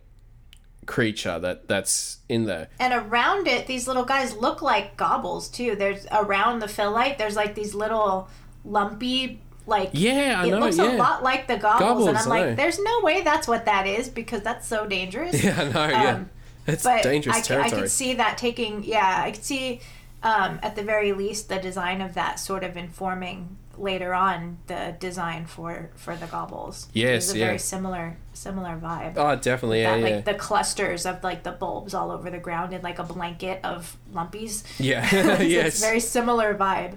creature 0.89 1.39
that 1.39 1.69
that's 1.69 2.19
in 2.29 2.47
there. 2.47 2.69
And 2.81 2.93
around 2.93 3.47
it, 3.47 3.69
these 3.69 3.87
little 3.87 4.05
guys 4.05 4.35
look 4.35 4.61
like 4.63 4.97
gobbles 4.97 5.49
too. 5.49 5.77
There's 5.77 6.07
around 6.11 6.59
the 6.59 6.67
phyllite, 6.67 7.19
there's 7.19 7.37
like 7.37 7.55
these 7.55 7.75
little 7.75 8.29
lumpy, 8.65 9.41
like 9.67 9.91
Yeah, 9.93 10.41
I 10.43 10.47
it 10.47 10.51
know, 10.51 10.59
looks 10.61 10.79
yeah. 10.79 10.97
a 10.97 10.97
lot 10.97 11.23
like 11.23 11.47
the 11.47 11.59
gobbles, 11.59 11.81
Gobbles, 11.81 12.09
and 12.09 12.17
I'm 12.19 12.29
like, 12.29 12.57
there's 12.57 12.81
no 12.81 13.01
way 13.03 13.21
that's 13.21 13.47
what 13.47 13.67
that 13.67 13.87
is 13.87 14.09
because 14.09 14.43
that's 14.43 14.67
so 14.67 14.87
dangerous. 14.87 15.45
Yeah, 15.45 15.63
no, 15.65 15.71
know. 15.73 15.89
yeah, 15.89 16.15
Um, 16.15 16.31
it's 16.67 16.83
dangerous 16.83 17.37
I 17.37 17.41
territory. 17.43 17.79
I 17.79 17.83
could 17.83 17.91
see 17.91 18.15
that 18.15 18.39
taking, 18.39 18.83
yeah, 18.83 19.23
I 19.25 19.31
could 19.31 19.45
see 19.45 19.81
um, 20.23 20.59
at 20.63 20.75
the 20.75 20.83
very 20.83 21.13
least 21.13 21.49
the 21.49 21.59
design 21.59 22.01
of 22.01 22.15
that 22.15 22.41
sort 22.41 22.65
of 22.65 22.77
informing 22.77 23.57
later 23.79 24.13
on 24.15 24.59
the 24.67 24.97
design 24.99 25.47
for 25.47 25.91
for 25.97 26.17
the 26.17 26.27
gobbles. 26.27 26.89
Yes, 26.93 27.25
it's 27.25 27.35
a 27.35 27.39
yeah. 27.39 27.47
very 27.47 27.59
similar 27.59 28.17
similar 28.33 28.79
vibe. 28.79 29.15
oh, 29.17 29.37
definitely. 29.37 29.81
Yeah, 29.83 29.99
that, 29.99 30.09
yeah. 30.09 30.17
like 30.17 30.25
the 30.25 30.35
clusters 30.35 31.07
of 31.07 31.23
like 31.23 31.43
the 31.43 31.53
bulbs 31.53 31.95
all 31.95 32.11
over 32.11 32.31
the 32.31 32.39
ground 32.39 32.73
in 32.73 32.83
like 32.83 32.99
a 32.99 33.05
blanket 33.05 33.61
of 33.65 33.97
lumpies. 34.13 34.65
yeah. 34.79 35.07
So 35.39 35.43
yes. 35.43 35.67
It's 35.67 35.81
very 35.81 36.01
similar 36.01 36.55
vibe. 36.55 36.97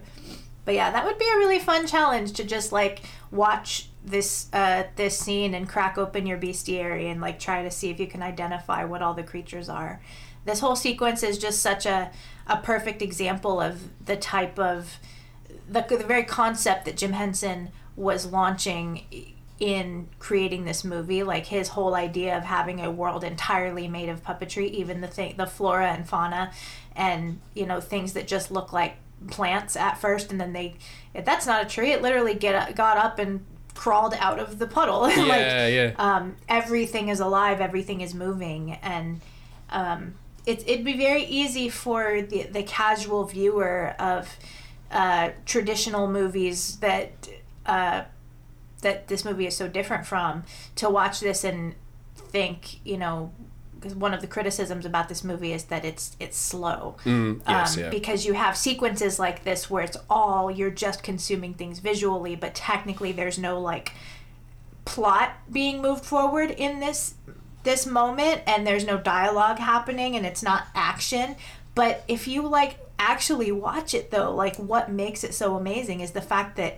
But 0.64 0.76
yeah, 0.76 0.92
that 0.92 1.06
would 1.06 1.18
be 1.18 1.26
a 1.26 1.38
really 1.38 1.60
fun 1.60 1.88
challenge 1.88 2.34
to 2.34 2.44
just 2.44 2.72
like 2.72 3.02
watch 3.32 3.90
this 4.04 4.50
uh 4.54 4.84
this 4.96 5.18
scene 5.18 5.54
and 5.54 5.70
crack 5.70 5.98
open 5.98 6.26
your 6.26 6.38
bestiary 6.38 7.12
and 7.12 7.22
like 7.22 7.40
try 7.40 7.64
to 7.64 7.72
see 7.72 7.90
if 7.90 8.00
you 8.00 8.08
can 8.08 8.24
identify 8.24 8.84
what 8.84 9.02
all 9.02 9.14
the 9.14 9.24
creatures 9.24 9.70
are. 9.70 10.02
This 10.44 10.60
whole 10.60 10.76
sequence 10.76 11.24
is 11.24 11.38
just 11.38 11.62
such 11.62 11.86
a 11.86 12.12
a 12.48 12.58
perfect 12.58 13.02
example 13.02 13.62
of 13.62 13.90
the 14.06 14.18
type 14.18 14.60
of 14.60 14.98
the, 15.72 15.82
the 15.98 16.04
very 16.04 16.24
concept 16.24 16.86
that 16.86 16.98
Jim 16.98 17.14
Henson 17.14 17.70
was 17.96 18.26
launching 18.26 19.06
in 19.60 20.08
creating 20.18 20.66
this 20.66 20.84
movie 20.84 21.22
like 21.22 21.46
his 21.46 21.70
whole 21.70 21.94
idea 21.94 22.36
of 22.36 22.44
having 22.44 22.82
a 22.82 22.90
world 22.90 23.24
entirely 23.24 23.88
made 23.88 24.10
of 24.10 24.24
puppetry 24.24 24.68
even 24.72 25.02
the 25.02 25.08
thing 25.08 25.36
the 25.38 25.46
flora 25.46 25.92
and 25.92 26.10
fauna 26.10 26.52
and 26.96 27.40
you 27.54 27.64
know 27.68 27.80
things 27.80 28.14
that 28.14 28.28
just 28.28 28.50
look 28.50 28.74
like 28.74 28.96
plants 29.28 29.76
at 29.76 30.00
first, 30.00 30.32
and 30.32 30.40
then 30.40 30.54
they 30.54 30.76
that's 31.14 31.46
not 31.46 31.66
a 31.66 31.70
tree. 31.70 31.92
It 31.92 32.02
literally 32.02 32.34
get 32.34 32.76
got 32.76 32.98
up 32.98 33.20
and 33.20 33.46
crawled 33.76 34.14
out 34.16 34.40
of 34.40 34.60
the 34.60 34.68
puddle. 34.68 35.08
Yeah, 35.10 35.24
like, 35.24 35.40
yeah. 35.40 35.94
um, 35.98 36.36
everything 36.50 37.10
is 37.10 37.20
alive, 37.20 37.62
everything 37.62 38.02
is 38.02 38.14
moving, 38.14 38.74
and 38.82 39.22
um, 39.70 40.16
it, 40.46 40.68
it'd 40.68 40.86
be 40.86 40.98
very 40.98 41.24
easy 41.24 41.70
for 41.70 42.22
the, 42.22 42.44
the 42.44 42.64
casual 42.64 43.26
viewer 43.26 43.96
of 44.00 44.38
uh, 44.92 45.32
traditional 45.46 46.08
movies 46.08 46.78
that 46.78 47.30
uh, 47.66 48.04
that 48.82 49.08
this 49.08 49.24
movie 49.24 49.46
is 49.46 49.56
so 49.56 49.68
different 49.68 50.06
from 50.06 50.44
to 50.76 50.90
watch 50.90 51.20
this 51.20 51.44
and 51.44 51.76
think, 52.16 52.86
you 52.86 52.98
know, 52.98 53.32
because 53.76 53.96
one 53.96 54.14
of 54.14 54.22
the 54.22 54.28
criticisms 54.28 54.86
about 54.86 55.10
this 55.10 55.24
movie 55.24 55.54
is 55.54 55.66
that 55.66 55.84
it's 55.84 56.16
it's 56.20 56.38
slow. 56.38 56.98
Mm, 57.04 57.42
yes, 57.48 57.78
um, 57.78 57.84
yeah. 57.84 57.90
Because 57.90 58.26
you 58.26 58.34
have 58.34 58.56
sequences 58.56 59.18
like 59.18 59.44
this 59.44 59.70
where 59.70 59.84
it's 59.84 59.98
all 60.10 60.52
you're 60.52 60.70
just 60.70 61.04
consuming 61.04 61.54
things 61.54 61.80
visually, 61.80 62.36
but 62.36 62.54
technically 62.54 63.12
there's 63.12 63.40
no 63.40 63.60
like 63.60 63.94
plot 64.86 65.34
being 65.52 65.82
moved 65.82 66.06
forward 66.06 66.52
in 66.52 66.80
this 66.80 67.16
this 67.64 67.86
moment 67.86 68.42
and 68.48 68.66
there's 68.66 68.86
no 68.86 68.98
dialogue 68.98 69.60
happening 69.60 70.16
and 70.16 70.26
it's 70.26 70.42
not 70.42 70.66
action 70.74 71.36
but 71.76 72.04
if 72.08 72.28
you 72.28 72.48
like 72.48 72.78
actually 73.00 73.52
watch 73.52 73.94
it 73.94 74.12
though 74.12 74.34
like 74.34 74.56
what 74.58 74.92
makes 74.92 75.24
it 75.24 75.34
so 75.34 75.56
amazing 75.56 76.00
is 76.02 76.12
the 76.12 76.22
fact 76.22 76.56
that 76.58 76.78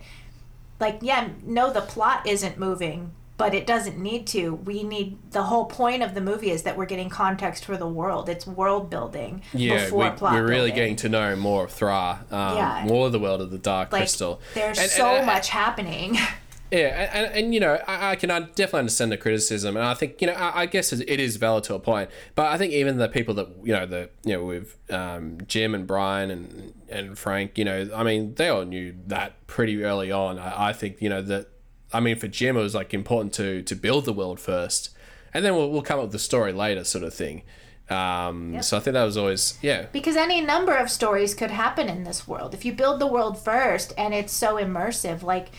like 0.80 0.98
yeah 1.02 1.28
no 1.44 1.72
the 1.72 1.82
plot 1.82 2.26
isn't 2.26 2.58
moving 2.58 3.12
but 3.36 3.54
it 3.54 3.66
doesn't 3.68 3.98
need 3.98 4.26
to 4.28 4.54
we 4.54 4.84
need 4.84 5.18
the 5.32 5.44
whole 5.44 5.66
point 5.66 6.02
of 6.04 6.14
the 6.14 6.22
movie 6.22 6.50
is 6.52 6.64
that 6.64 6.78
we're 6.78 6.86
getting 6.86 7.10
context 7.10 7.66
for 7.66 7.76
the 7.76 7.88
world 7.88 8.30
it's 8.30 8.46
world 8.48 8.90
building 8.90 9.42
Yeah, 9.54 9.84
before 9.84 10.10
we, 10.12 10.16
plot 10.16 10.34
we're 10.34 10.44
really 10.44 10.70
building. 10.70 10.76
getting 10.76 10.96
to 10.98 11.10
know 11.10 11.36
more 11.36 11.66
of 11.66 11.72
Thra, 11.72 12.24
um, 12.32 12.58
Yeah. 12.58 12.86
more 12.88 13.08
of 13.08 13.12
the 13.12 13.20
world 13.20 13.42
of 13.42 13.50
the 13.52 13.58
Dark 13.58 13.92
like 13.92 14.02
Crystal. 14.04 14.40
there's 14.54 14.78
And- 14.80 14.90
so 14.92 15.08
and- 15.16 15.26
much 15.26 15.50
happening 15.50 16.18
Yeah, 16.74 17.10
and, 17.14 17.36
and, 17.36 17.54
you 17.54 17.60
know, 17.60 17.76
I, 17.88 18.12
I 18.12 18.16
can 18.16 18.30
definitely 18.30 18.80
understand 18.80 19.12
the 19.12 19.18
criticism, 19.18 19.78
and 19.78 19.86
I 19.86 19.94
think 19.94 20.20
you 20.22 20.28
know, 20.28 20.34
I, 20.34 20.62
I 20.62 20.66
guess 20.66 20.92
it 20.92 21.20
is 21.20 21.36
valid 21.36 21.66
to 21.66 21.76
a 21.76 21.80
point. 21.80 22.10
But 22.34 22.48
I 22.48 22.58
think 22.58 22.74
even 22.74 22.98
the 22.98 23.08
people 23.08 23.36
that 23.36 23.50
you 23.64 23.74
know, 23.74 23.86
the 23.86 24.10
you 24.26 24.34
know, 24.34 24.44
with 24.44 24.76
um, 24.90 25.38
Jim 25.46 25.76
and 25.76 25.86
Brian 25.86 26.32
and 26.32 26.74
and 26.90 27.16
Frank, 27.16 27.60
you 27.60 27.66
know, 27.66 27.90
I 27.96 28.02
mean, 28.02 28.34
they 28.34 28.50
all 28.50 28.66
knew 28.66 28.96
that 29.06 29.46
pretty 29.46 29.84
early 29.84 30.12
on. 30.12 30.40
I, 30.40 30.70
I 30.70 30.74
think 30.74 31.00
you 31.00 31.10
know 31.10 31.22
that. 31.22 31.50
I 31.94 32.00
mean, 32.00 32.18
for 32.18 32.28
Jim, 32.28 32.58
it 32.58 32.62
was 32.62 32.74
like 32.74 32.92
important 32.92 33.34
to 33.36 33.62
to 33.62 33.76
build 33.76 34.06
the 34.06 34.14
world 34.14 34.40
first, 34.40 34.90
and 35.32 35.46
then 35.46 35.56
we'll, 35.56 35.70
we'll 35.70 35.84
come 35.84 36.00
up 36.00 36.06
with 36.06 36.12
the 36.12 36.18
story 36.20 36.54
later, 36.54 36.84
sort 36.84 37.04
of 37.04 37.14
thing. 37.14 37.44
Um, 37.90 38.64
So 38.64 38.78
I 38.78 38.80
think 38.80 38.94
that 38.94 39.04
was 39.04 39.18
always 39.18 39.60
yeah. 39.62 39.88
because 39.92 40.16
any 40.16 40.40
number 40.42 40.74
of 40.74 40.90
stories 40.90 41.36
could 41.36 41.52
happen 41.52 41.90
in 41.90 42.06
this 42.06 42.26
world 42.28 42.54
if 42.54 42.64
you 42.64 42.72
build 42.72 43.00
the 43.00 43.08
world 43.08 43.38
first 43.38 43.94
and 43.98 44.14
it's 44.14 44.32
so 44.34 44.56
immersive 44.56 45.22
like 45.22 45.50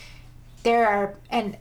there 0.65 0.87
are 0.87 1.15
and 1.29 1.57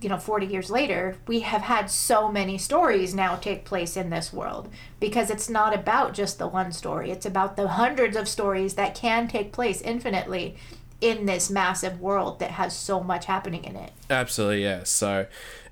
you 0.00 0.08
know 0.08 0.16
40 0.16 0.46
years 0.46 0.70
later 0.70 1.18
we 1.26 1.40
have 1.40 1.60
had 1.62 1.90
so 1.90 2.32
many 2.32 2.56
stories 2.56 3.14
now 3.14 3.36
take 3.36 3.66
place 3.66 3.96
in 3.96 4.08
this 4.08 4.32
world 4.32 4.70
because 4.98 5.28
it's 5.28 5.50
not 5.50 5.74
about 5.74 6.14
just 6.14 6.38
the 6.38 6.48
one 6.48 6.72
story 6.72 7.10
it's 7.10 7.26
about 7.26 7.56
the 7.56 7.68
hundreds 7.68 8.16
of 8.16 8.26
stories 8.26 8.74
that 8.74 8.94
can 8.94 9.28
take 9.28 9.52
place 9.52 9.82
infinitely 9.82 10.56
in 11.02 11.26
this 11.26 11.50
massive 11.50 12.00
world 12.00 12.40
that 12.40 12.52
has 12.52 12.74
so 12.74 13.00
much 13.00 13.26
happening 13.26 13.64
in 13.64 13.76
it 13.76 13.92
Absolutely, 14.10 14.64
yeah. 14.64 14.82
So, 14.84 15.26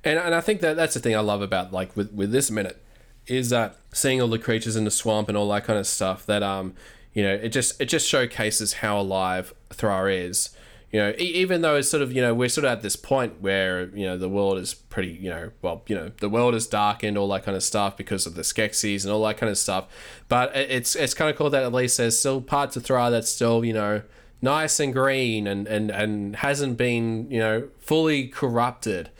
and 0.05 0.19
and 0.19 0.35
I 0.35 0.41
think 0.41 0.61
that 0.61 0.77
that's 0.77 0.95
the 0.95 1.01
thing 1.01 1.17
I 1.17 1.21
love 1.21 1.43
about 1.43 1.73
like 1.73 1.95
with 1.97 2.13
with 2.13 2.31
this 2.31 2.51
minute 2.51 2.83
is 3.27 3.51
that 3.51 3.77
seeing 3.93 4.23
all 4.23 4.29
the 4.29 4.39
creatures 4.39 4.77
in 4.77 4.85
the 4.85 4.91
swamp 4.91 5.29
and 5.29 5.37
all 5.37 5.49
that 5.51 5.65
kind 5.65 5.79
of 5.79 5.87
stuff. 5.87 6.25
That 6.25 6.43
um, 6.43 6.75
you 7.13 7.23
know, 7.23 7.35
it 7.35 7.49
just 7.49 7.81
it 7.81 7.87
just 7.87 8.09
showcases 8.09 8.75
how 8.75 9.01
alive 9.01 9.53
Thra 9.71 10.13
is. 10.13 10.51
You 10.90 11.00
know, 11.00 11.11
e- 11.18 11.35
even 11.35 11.61
though 11.61 11.76
it's 11.76 11.88
sort 11.90 12.02
of 12.02 12.12
you 12.12 12.23
know 12.23 12.33
we're 12.35 12.49
sort 12.49 12.64
of 12.64 12.73
at 12.73 12.83
this 12.83 12.97
point 12.97 13.42
where 13.42 13.88
you 13.95 14.07
know 14.07 14.16
the 14.16 14.28
world 14.28 14.59
is 14.59 14.73
pretty 14.73 15.11
you 15.11 15.28
know 15.28 15.50
well 15.61 15.83
you 15.87 15.95
know 15.95 16.12
the 16.21 16.30
world 16.30 16.54
is 16.54 16.67
darkened 16.67 17.19
all 17.19 17.28
that 17.28 17.45
kind 17.45 17.56
of 17.56 17.63
stuff 17.63 17.97
because 17.97 18.26
of 18.26 18.34
the 18.34 18.43
Skeksis 18.43 19.04
and 19.04 19.13
all 19.13 19.23
that 19.25 19.36
kind 19.36 19.50
of 19.50 19.58
stuff, 19.58 19.86
but 20.28 20.54
it's 20.56 20.97
it's 20.97 21.13
kind 21.13 21.30
of 21.30 21.36
cool 21.36 21.50
that 21.50 21.63
at 21.63 21.73
least 21.73 21.99
there's 21.99 22.19
still 22.19 22.41
parts 22.41 22.76
of 22.76 22.84
Thra 22.84 23.10
that's 23.10 23.30
still 23.30 23.65
you 23.65 23.75
know 23.75 24.02
nice 24.41 24.80
and 24.80 24.93
green 24.95 25.47
and 25.47 25.67
and 25.67 25.91
and 25.91 26.36
hasn't 26.36 26.78
been 26.78 27.30
you 27.30 27.39
know 27.41 27.69
fully 27.80 28.28
corrupted 28.28 29.10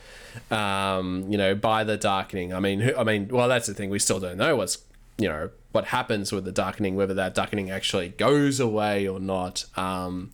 um 0.49 1.25
you 1.29 1.37
know 1.37 1.53
by 1.53 1.83
the 1.83 1.97
darkening. 1.97 2.53
I 2.53 2.59
mean 2.59 2.93
i 2.97 3.03
mean 3.03 3.27
well 3.27 3.47
that's 3.47 3.67
the 3.67 3.73
thing. 3.73 3.89
We 3.89 3.99
still 3.99 4.19
don't 4.19 4.37
know 4.37 4.55
what's 4.55 4.79
you 5.17 5.27
know 5.27 5.49
what 5.71 5.85
happens 5.85 6.31
with 6.31 6.45
the 6.45 6.51
darkening 6.51 6.95
whether 6.95 7.13
that 7.13 7.35
darkening 7.35 7.69
actually 7.69 8.09
goes 8.09 8.59
away 8.59 9.07
or 9.07 9.19
not. 9.19 9.65
Um 9.77 10.31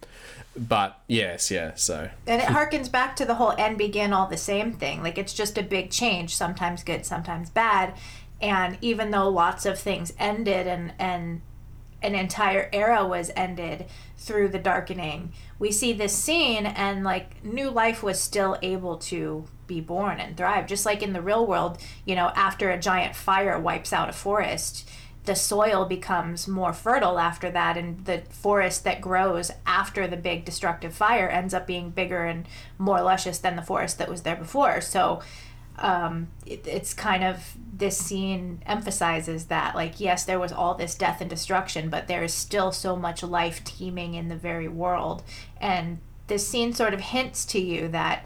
but 0.58 1.02
yes 1.08 1.52
yeah 1.52 1.74
so. 1.76 2.10
And 2.28 2.42
it 2.42 2.48
harkens 2.48 2.92
back 2.92 3.16
to 3.18 3.26
the 3.26 3.36
whole 3.36 3.54
end 3.58 3.78
begin 3.78 4.14
all 4.14 4.28
the 4.28 4.38
same 4.38 4.74
thing. 4.74 5.04
Like 5.04 5.18
it's 5.18 5.34
just 5.34 5.58
a 5.58 5.64
big 5.64 5.92
change 5.92 6.36
sometimes 6.36 6.84
good 6.84 7.06
sometimes 7.06 7.50
bad. 7.50 7.96
And 8.42 8.78
even 8.82 9.12
though 9.12 9.30
lots 9.30 9.66
of 9.66 9.80
things 9.80 10.14
ended 10.20 10.68
and 10.68 10.94
and 11.00 11.42
an 12.02 12.16
entire 12.16 12.70
era 12.72 13.06
was 13.06 13.32
ended 13.36 13.86
through 14.18 14.50
the 14.50 14.60
darkening 14.60 15.32
we 15.58 15.72
see 15.72 15.94
this 15.94 16.16
scene 16.16 16.66
and 16.66 17.04
like 17.04 17.44
new 17.44 17.70
life 17.70 18.04
was 18.04 18.20
still 18.20 18.58
able 18.62 18.98
to 18.98 19.46
be 19.66 19.82
born 19.82 20.20
and 20.20 20.38
thrive. 20.38 20.68
Just 20.68 20.86
like 20.86 21.02
in 21.02 21.14
the 21.14 21.22
real 21.22 21.46
world 21.46 21.80
you 22.06 22.16
know 22.16 22.32
after 22.36 22.70
a 22.70 22.80
giant 22.80 23.16
fire 23.16 23.60
wipes 23.60 23.92
out 23.92 24.10
a 24.10 24.14
forest 24.14 24.88
the 25.26 25.36
soil 25.36 25.86
becomes 25.86 26.48
more 26.48 26.74
fertile 26.74 27.20
after 27.20 27.50
that 27.52 27.78
and 27.78 28.06
the 28.06 28.24
forest 28.30 28.84
that 28.84 29.02
grows 29.02 29.52
after 29.66 30.08
the 30.08 30.18
big 30.18 30.46
destructive 30.46 30.94
fire 30.94 31.28
ends 31.28 31.54
up 31.54 31.68
being 31.68 31.90
bigger 31.90 32.26
and 32.26 32.48
more 32.78 33.02
luscious 33.02 33.40
than 33.40 33.56
the 33.56 33.62
forest 33.62 33.98
that 33.98 34.10
was 34.10 34.22
there 34.22 34.36
before. 34.36 34.82
So 34.82 35.22
um, 35.78 36.28
it, 36.46 36.66
it's 36.66 36.94
kind 36.94 37.24
of 37.24 37.56
this 37.74 37.98
scene 37.98 38.62
emphasizes 38.66 39.46
that 39.46 39.76
like 39.76 40.00
yes 40.00 40.24
there 40.24 40.40
was 40.40 40.54
all 40.54 40.74
this 40.74 40.96
death 40.96 41.20
and 41.20 41.30
destruction 41.30 41.90
but 41.90 42.08
there 42.08 42.24
is 42.24 42.34
still 42.34 42.72
so 42.72 42.96
much 42.96 43.22
life 43.22 43.62
teeming 43.64 44.14
in 44.14 44.30
the 44.30 44.36
very 44.36 44.68
world. 44.68 45.24
And 45.60 46.00
this 46.28 46.48
scene 46.48 46.74
sort 46.74 46.94
of 46.94 47.02
hints 47.02 47.46
to 47.46 47.60
you 47.60 47.88
that 47.90 48.26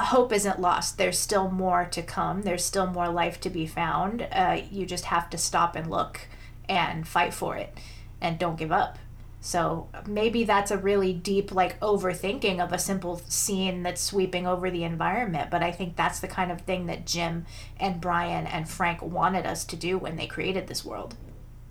hope 0.00 0.32
isn't 0.32 0.60
lost. 0.60 0.98
There's 0.98 1.18
still 1.18 1.50
more 1.50 1.84
to 1.86 2.02
come. 2.02 2.42
There's 2.42 2.64
still 2.64 2.86
more 2.86 3.08
life 3.08 3.40
to 3.40 3.50
be 3.50 3.66
found. 3.66 4.26
Uh, 4.32 4.62
you 4.70 4.86
just 4.86 5.06
have 5.06 5.28
to 5.30 5.38
stop 5.38 5.76
and 5.76 5.90
look 5.90 6.20
and 6.68 7.06
fight 7.06 7.34
for 7.34 7.56
it 7.56 7.76
and 8.20 8.38
don't 8.38 8.58
give 8.58 8.72
up. 8.72 8.98
So 9.40 9.88
maybe 10.06 10.42
that's 10.44 10.72
a 10.72 10.76
really 10.76 11.12
deep, 11.12 11.52
like, 11.52 11.78
overthinking 11.78 12.58
of 12.58 12.72
a 12.72 12.78
simple 12.78 13.22
scene 13.28 13.84
that's 13.84 14.00
sweeping 14.00 14.48
over 14.48 14.70
the 14.70 14.82
environment. 14.82 15.48
But 15.50 15.62
I 15.62 15.70
think 15.70 15.94
that's 15.94 16.18
the 16.18 16.26
kind 16.26 16.50
of 16.50 16.62
thing 16.62 16.86
that 16.86 17.06
Jim 17.06 17.46
and 17.78 18.00
Brian 18.00 18.46
and 18.48 18.68
Frank 18.68 19.00
wanted 19.00 19.46
us 19.46 19.64
to 19.66 19.76
do 19.76 19.96
when 19.96 20.16
they 20.16 20.26
created 20.26 20.66
this 20.66 20.84
world. 20.84 21.14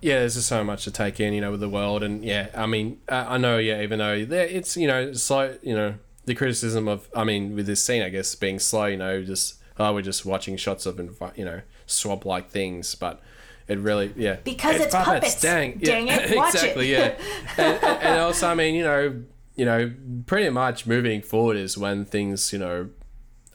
yeah, 0.01 0.19
there's 0.19 0.35
just 0.35 0.47
so 0.47 0.63
much 0.63 0.83
to 0.83 0.91
take 0.91 1.19
in, 1.19 1.33
you 1.33 1.41
know, 1.41 1.51
with 1.51 1.59
the 1.59 1.69
world, 1.69 2.03
and 2.03 2.23
yeah, 2.23 2.49
I 2.55 2.67
mean, 2.67 2.99
uh, 3.09 3.25
I 3.27 3.37
know, 3.37 3.57
yeah, 3.57 3.81
even 3.81 3.99
though 3.99 4.13
it's, 4.13 4.77
you 4.77 4.87
know, 4.87 5.13
so 5.13 5.57
you 5.61 5.75
know, 5.75 5.95
the 6.27 6.35
criticism 6.35 6.87
of, 6.87 7.09
I 7.15 7.23
mean, 7.23 7.55
with 7.55 7.65
this 7.65 7.83
scene, 7.83 8.03
I 8.03 8.09
guess, 8.09 8.35
being 8.35 8.59
slow, 8.59 8.85
you 8.85 8.97
know, 8.97 9.23
just 9.23 9.55
oh, 9.79 9.93
we're 9.93 10.01
just 10.01 10.25
watching 10.25 10.57
shots 10.57 10.85
of, 10.85 10.97
envi- 10.97 11.37
you 11.37 11.45
know, 11.45 11.61
swamp-like 11.85 12.49
things, 12.49 12.95
but 12.95 13.21
it 13.67 13.77
really, 13.79 14.11
yeah, 14.15 14.37
Because 14.43 14.79
it's 14.81 14.93
puppets. 14.93 15.39
Dang, 15.39 15.77
Dang 15.79 16.07
yeah, 16.07 16.19
it, 16.19 16.35
watch 16.37 16.55
it. 16.55 16.57
exactly, 16.57 16.91
yeah, 16.91 17.15
and, 17.57 17.83
and 17.83 18.03
and 18.03 18.19
also, 18.19 18.47
I 18.47 18.55
mean, 18.55 18.75
you 18.75 18.83
know, 18.83 19.23
you 19.55 19.65
know, 19.65 19.93
pretty 20.25 20.49
much 20.49 20.85
moving 20.85 21.21
forward 21.21 21.57
is 21.57 21.77
when 21.77 22.05
things, 22.05 22.51
you 22.53 22.59
know, 22.59 22.89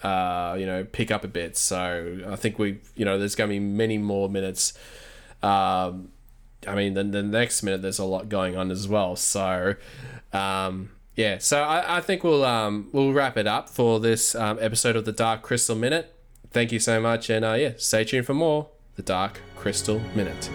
uh, 0.02 0.56
you 0.58 0.66
know, 0.66 0.84
pick 0.84 1.10
up 1.10 1.24
a 1.24 1.28
bit. 1.28 1.56
So 1.56 2.20
I 2.28 2.36
think 2.36 2.58
we, 2.58 2.80
you 2.96 3.04
know, 3.04 3.18
there's 3.18 3.34
going 3.36 3.48
to 3.48 3.54
be 3.54 3.60
many 3.60 3.98
more 3.98 4.28
minutes. 4.28 4.72
Um, 5.42 6.08
I 6.66 6.74
mean, 6.74 6.94
then 6.94 7.10
the 7.12 7.22
next 7.22 7.62
minute 7.62 7.82
there's 7.82 7.98
a 8.00 8.04
lot 8.04 8.28
going 8.28 8.56
on 8.56 8.70
as 8.70 8.88
well. 8.88 9.14
So, 9.16 9.74
um, 10.32 10.90
yeah. 11.16 11.38
So 11.38 11.62
I, 11.62 11.98
I 11.98 12.00
think 12.00 12.24
we'll 12.24 12.44
um, 12.44 12.88
we'll 12.92 13.12
wrap 13.12 13.36
it 13.36 13.46
up 13.46 13.68
for 13.68 14.00
this 14.00 14.34
um, 14.34 14.58
episode 14.60 14.96
of 14.96 15.04
the 15.04 15.12
Dark 15.12 15.42
Crystal 15.42 15.76
Minute. 15.76 16.14
Thank 16.50 16.72
you 16.72 16.78
so 16.78 17.00
much, 17.00 17.30
and 17.30 17.44
uh, 17.44 17.54
yeah, 17.54 17.72
stay 17.76 18.04
tuned 18.04 18.26
for 18.26 18.34
more. 18.34 18.68
The 18.96 19.02
Dark 19.02 19.40
Crystal 19.56 20.00
Minute. 20.14 20.50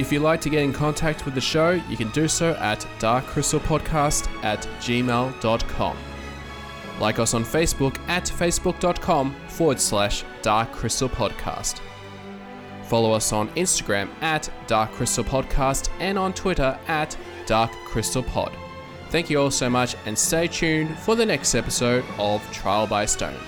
If 0.00 0.10
you'd 0.10 0.22
like 0.22 0.40
to 0.40 0.48
get 0.48 0.62
in 0.62 0.72
contact 0.72 1.26
with 1.26 1.34
the 1.34 1.42
show, 1.42 1.72
you 1.72 1.96
can 1.96 2.10
do 2.12 2.26
so 2.26 2.52
at 2.54 2.80
darkcrystalpodcast 3.00 4.42
at 4.42 4.62
gmail.com. 4.80 5.96
Like 6.98 7.18
us 7.18 7.34
on 7.34 7.44
Facebook 7.44 7.98
at 8.08 8.24
facebook.com 8.24 9.34
forward 9.48 9.78
slash 9.78 10.24
Dark 10.40 10.72
Crystal 10.72 11.08
Podcast. 11.08 11.80
Follow 12.90 13.12
us 13.12 13.32
on 13.32 13.50
Instagram 13.50 14.10
at 14.20 14.50
Dark 14.66 14.90
Crystal 14.90 15.22
Podcast 15.22 15.88
and 16.00 16.18
on 16.18 16.32
Twitter 16.32 16.76
at 16.88 17.16
Dark 17.46 17.70
Crystal 17.84 18.24
Pod. 18.24 18.52
Thank 19.10 19.30
you 19.30 19.40
all 19.40 19.52
so 19.52 19.70
much 19.70 19.94
and 20.06 20.18
stay 20.18 20.48
tuned 20.48 20.98
for 20.98 21.14
the 21.14 21.24
next 21.24 21.54
episode 21.54 22.04
of 22.18 22.42
Trial 22.50 22.88
by 22.88 23.06
Stone. 23.06 23.38